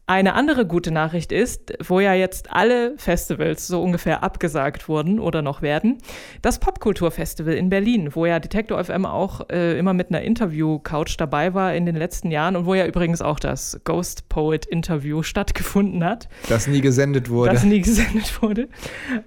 Eine 0.07 0.35
andere 0.35 0.67
gute 0.67 0.91
Nachricht 0.91 1.33
ist, 1.33 1.73
wo 1.83 1.99
ja 1.99 2.13
jetzt 2.13 2.53
alle 2.53 2.93
Festivals 2.99 3.67
so 3.67 3.83
ungefähr 3.83 4.23
abgesagt 4.23 4.87
wurden 4.87 5.19
oder 5.19 5.41
noch 5.41 5.63
werden, 5.63 5.97
das 6.43 6.59
Popkulturfestival 6.59 7.55
in 7.55 7.71
Berlin, 7.71 8.15
wo 8.15 8.27
ja 8.27 8.39
Detektor 8.39 8.85
FM 8.85 9.07
auch 9.07 9.49
äh, 9.49 9.79
immer 9.79 9.95
mit 9.95 10.11
einer 10.11 10.21
Interview-Couch 10.21 11.17
dabei 11.19 11.55
war 11.55 11.75
in 11.75 11.87
den 11.87 11.97
letzten 11.97 12.31
Jahren 12.31 12.55
und 12.55 12.67
wo 12.67 12.75
ja 12.75 12.85
übrigens 12.87 13.23
auch 13.23 13.41
das 13.41 13.81
Ghost 13.85 14.29
Poet 14.29 14.67
Interview 14.67 15.23
stattgefunden 15.23 16.05
hat 16.05 16.29
Das 16.51 16.67
nie 16.67 16.83
gesendet 16.83 17.31
wurde. 17.31 17.53
das 17.53 17.65
nie 17.65 17.81
gesendet 17.81 18.43
wurde. 18.43 18.69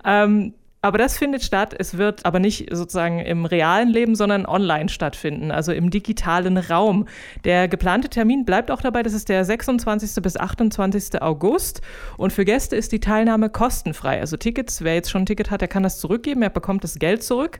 Ähm, 0.05 0.53
aber 0.81 0.97
das 0.97 1.17
findet 1.17 1.43
statt. 1.43 1.75
Es 1.77 1.97
wird 1.97 2.25
aber 2.25 2.39
nicht 2.39 2.69
sozusagen 2.71 3.19
im 3.19 3.45
realen 3.45 3.89
Leben, 3.89 4.15
sondern 4.15 4.45
online 4.45 4.89
stattfinden, 4.89 5.51
also 5.51 5.71
im 5.71 5.89
digitalen 5.89 6.57
Raum. 6.57 7.07
Der 7.43 7.67
geplante 7.67 8.09
Termin 8.09 8.45
bleibt 8.45 8.69
auch 8.69 8.81
dabei. 8.81 9.03
Das 9.03 9.13
ist 9.13 9.29
der 9.29 9.43
26. 9.43 10.21
bis 10.21 10.37
28. 10.37 11.21
August. 11.21 11.81
Und 12.17 12.31
für 12.31 12.45
Gäste 12.45 12.75
ist 12.75 12.91
die 12.91 12.99
Teilnahme 12.99 13.49
kostenfrei. 13.49 14.19
Also 14.19 14.37
Tickets, 14.37 14.83
wer 14.83 14.93
jetzt 14.93 15.09
schon 15.09 15.23
ein 15.23 15.25
Ticket 15.25 15.49
hat, 15.49 15.61
der 15.61 15.67
kann 15.67 15.83
das 15.83 15.99
zurückgeben. 15.99 16.41
Er 16.41 16.49
bekommt 16.49 16.83
das 16.83 16.99
Geld 16.99 17.23
zurück. 17.23 17.59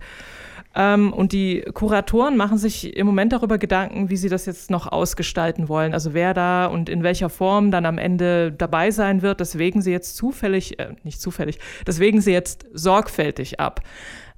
Ähm, 0.80 1.12
und 1.12 1.32
die 1.32 1.62
Kuratoren 1.74 2.38
machen 2.38 2.60
sich 2.60 2.96
im 2.96 3.08
Moment 3.08 3.34
darüber 3.34 3.58
Gedanken, 3.58 4.12
wie 4.12 4.16
sie 4.16 4.30
das 4.30 4.46
jetzt 4.46 4.70
noch 4.70 4.86
ausgestalten 4.86 5.70
wollen. 5.70 5.94
Also 5.94 6.14
wer 6.14 6.36
da 6.36 6.68
und 6.68 6.88
in 6.88 7.02
welcher 7.02 7.30
Form 7.30 7.72
dann 7.72 7.88
am 7.88 7.98
Ende 7.98 8.52
dabei 8.52 8.92
sein 8.92 9.24
wird, 9.24 9.42
das 9.42 9.58
wägen 9.58 9.82
sie 9.82 9.92
jetzt 9.92 10.16
zufällig, 10.16 10.78
äh, 10.78 10.94
nicht 11.04 11.20
zufällig, 11.20 11.58
das 11.86 11.98
wägen 12.00 12.22
sie 12.22 12.32
jetzt 12.32 12.68
sorgfältig 12.74 13.60
ab. 13.60 13.82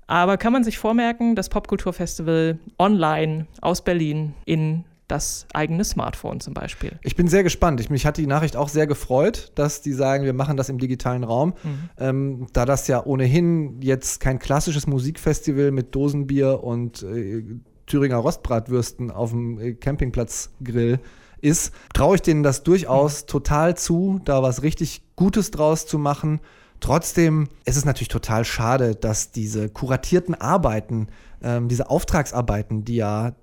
Aber 0.07 0.37
kann 0.37 0.53
man 0.53 0.63
sich 0.63 0.77
vormerken, 0.79 1.35
das 1.35 1.49
Popkulturfestival 1.49 2.57
online 2.79 3.45
aus 3.59 3.83
Berlin 3.83 4.33
in 4.45 4.85
das 5.09 5.47
eigene 5.53 5.83
Smartphone 5.83 6.39
zum 6.39 6.53
Beispiel. 6.53 6.97
Ich 7.01 7.15
bin 7.15 7.27
sehr 7.27 7.43
gespannt. 7.43 7.81
Ich, 7.81 7.89
mich 7.89 8.05
hat 8.05 8.17
die 8.17 8.27
Nachricht 8.27 8.55
auch 8.55 8.69
sehr 8.69 8.87
gefreut, 8.87 9.51
dass 9.55 9.81
die 9.81 9.93
sagen, 9.93 10.23
wir 10.23 10.33
machen 10.33 10.55
das 10.55 10.69
im 10.69 10.77
digitalen 10.77 11.23
Raum. 11.23 11.53
Ähm, 11.97 12.47
da 12.53 12.65
das 12.65 12.87
ja 12.87 13.05
ohnehin 13.05 13.81
jetzt 13.81 14.19
kein 14.19 14.39
klassisches 14.39 14.87
Musikfestival 14.87 15.71
mit 15.71 15.95
Dosenbier 15.95 16.63
und 16.63 17.03
äh, 17.03 17.43
Thüringer 17.87 18.17
Rostbratwürsten 18.17 19.11
auf 19.11 19.31
dem 19.31 19.59
äh, 19.59 19.73
Campingplatzgrill 19.73 20.99
ist, 21.41 21.73
traue 21.93 22.15
ich 22.15 22.21
denen 22.21 22.43
das 22.43 22.63
durchaus 22.63 23.25
total 23.25 23.75
zu, 23.75 24.21
da 24.25 24.43
was 24.43 24.61
richtig 24.61 25.01
Gutes 25.15 25.51
draus 25.51 25.87
zu 25.87 25.97
machen. 25.97 26.39
Trotzdem 26.81 27.49
ist 27.65 27.77
es 27.77 27.85
natürlich 27.85 28.09
total 28.09 28.45
schade, 28.45 28.95
dass 28.95 29.31
diese 29.31 29.69
kuratierten 29.69 30.35
Arbeiten, 30.35 31.07
ähm, 31.41 31.67
diese 31.67 31.89
Auftragsarbeiten, 31.89 32.85
die 32.85 32.95
ja 32.95 33.33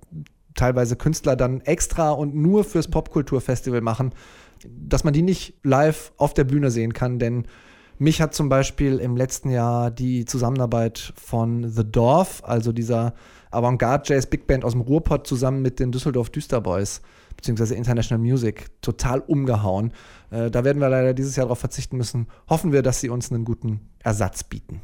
teilweise 0.57 0.97
Künstler 0.97 1.37
dann 1.37 1.61
extra 1.61 2.11
und 2.11 2.35
nur 2.35 2.65
fürs 2.65 2.89
Popkulturfestival 2.89 3.79
machen, 3.81 4.11
dass 4.67 5.03
man 5.05 5.13
die 5.13 5.21
nicht 5.21 5.53
live 5.63 6.11
auf 6.17 6.33
der 6.33 6.43
Bühne 6.43 6.71
sehen 6.71 6.93
kann, 6.93 7.19
denn 7.19 7.47
Mich 7.99 8.21
hat 8.21 8.35
zum 8.35 8.47
Beispiel 8.47 8.99
im 8.99 9.17
letzten 9.17 9.49
Jahr 9.49 9.89
die 9.89 10.25
Zusammenarbeit 10.25 11.13
von 11.15 11.67
The 11.67 11.83
Dorf, 11.83 12.43
also 12.45 12.71
dieser 12.71 13.15
Avantgarde-Jazz-Big 13.49 14.45
Band 14.45 14.63
aus 14.63 14.73
dem 14.73 14.81
Ruhrpott, 14.81 15.25
zusammen 15.25 15.63
mit 15.63 15.79
den 15.79 15.91
Düsseldorf 15.91 16.29
Düsterboys, 16.29 17.01
beziehungsweise 17.35 17.73
International 17.73 18.23
Music, 18.23 18.67
total 18.81 19.19
umgehauen. 19.21 19.93
Äh, 20.29 20.51
da 20.51 20.63
werden 20.63 20.79
wir 20.79 20.89
leider 20.89 21.15
dieses 21.15 21.35
Jahr 21.35 21.47
darauf 21.47 21.57
verzichten 21.57 21.97
müssen. 21.97 22.27
Hoffen 22.47 22.71
wir, 22.71 22.83
dass 22.83 23.01
sie 23.01 23.09
uns 23.09 23.31
einen 23.31 23.45
guten 23.45 23.89
Ersatz 24.03 24.43
bieten. 24.43 24.76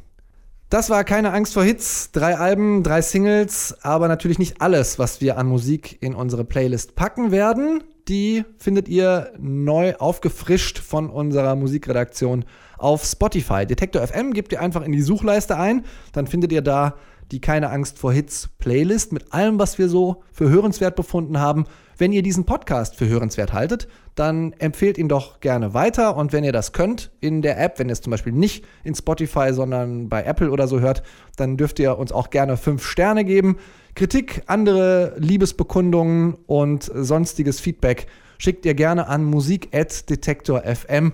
Das 0.70 0.90
war 0.90 1.04
keine 1.04 1.32
Angst 1.32 1.54
vor 1.54 1.62
Hits. 1.62 2.10
Drei 2.12 2.36
Alben, 2.36 2.82
drei 2.82 3.02
Singles, 3.02 3.76
aber 3.82 4.08
natürlich 4.08 4.38
nicht 4.38 4.60
alles, 4.60 4.98
was 4.98 5.20
wir 5.20 5.38
an 5.38 5.46
Musik 5.46 5.98
in 6.02 6.14
unsere 6.14 6.44
Playlist 6.44 6.94
packen 6.96 7.30
werden. 7.30 7.84
Die 8.08 8.44
findet 8.58 8.88
ihr 8.88 9.32
neu 9.38 9.94
aufgefrischt 9.96 10.78
von 10.78 11.08
unserer 11.08 11.54
Musikredaktion 11.54 12.44
auf 12.76 13.04
Spotify. 13.04 13.66
Detektor 13.66 14.06
FM 14.06 14.32
gebt 14.32 14.52
ihr 14.52 14.60
einfach 14.60 14.82
in 14.82 14.92
die 14.92 15.00
Suchleiste 15.00 15.56
ein, 15.56 15.84
dann 16.12 16.26
findet 16.26 16.52
ihr 16.52 16.60
da 16.60 16.96
die 17.30 17.40
Keine 17.40 17.70
Angst 17.70 17.98
vor 17.98 18.12
Hits 18.12 18.50
Playlist 18.58 19.12
mit 19.12 19.32
allem, 19.32 19.58
was 19.58 19.78
wir 19.78 19.88
so 19.88 20.22
für 20.32 20.48
hörenswert 20.48 20.96
befunden 20.96 21.38
haben. 21.38 21.64
Wenn 21.96 22.12
ihr 22.12 22.22
diesen 22.22 22.44
Podcast 22.44 22.96
für 22.96 23.06
hörenswert 23.08 23.52
haltet, 23.52 23.86
dann 24.14 24.52
empfehlt 24.54 24.98
ihn 24.98 25.08
doch 25.08 25.40
gerne 25.40 25.74
weiter. 25.74 26.16
Und 26.16 26.32
wenn 26.32 26.44
ihr 26.44 26.52
das 26.52 26.72
könnt 26.72 27.10
in 27.20 27.42
der 27.42 27.60
App, 27.60 27.78
wenn 27.78 27.88
ihr 27.88 27.92
es 27.92 28.00
zum 28.00 28.10
Beispiel 28.10 28.32
nicht 28.32 28.64
in 28.82 28.94
Spotify, 28.94 29.52
sondern 29.52 30.08
bei 30.08 30.24
Apple 30.24 30.50
oder 30.50 30.66
so 30.66 30.80
hört, 30.80 31.02
dann 31.36 31.56
dürft 31.56 31.78
ihr 31.78 31.98
uns 31.98 32.12
auch 32.12 32.30
gerne 32.30 32.56
fünf 32.56 32.84
Sterne 32.84 33.24
geben. 33.24 33.56
Kritik, 33.94 34.42
andere 34.46 35.14
Liebesbekundungen 35.18 36.34
und 36.46 36.90
sonstiges 36.94 37.60
Feedback 37.60 38.06
schickt 38.38 38.66
ihr 38.66 38.74
gerne 38.74 39.06
an 39.08 39.24
musik.detektor.fm. 39.24 41.12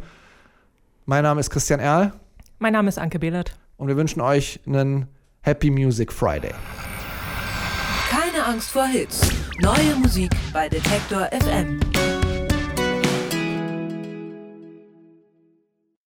Mein 1.07 1.23
Name 1.23 1.41
ist 1.41 1.51
Christian 1.51 1.81
Erl 1.81 2.13
Mein 2.59 2.73
Name 2.73 2.89
ist 2.89 2.99
Anke 2.99 3.19
Behlert. 3.19 3.59
und 3.77 3.89
wir 3.89 3.97
wünschen 3.97 4.21
euch 4.21 4.61
einen 4.67 5.09
Happy 5.43 5.71
Music 5.71 6.13
Friday. 6.13 6.53
Keine 8.11 8.45
Angst 8.45 8.71
vor 8.73 8.87
Hits. 8.87 9.23
Neue 9.63 9.97
Musik 9.97 10.31
bei 10.53 10.69
Detektor 10.69 11.31
FM. 11.33 11.81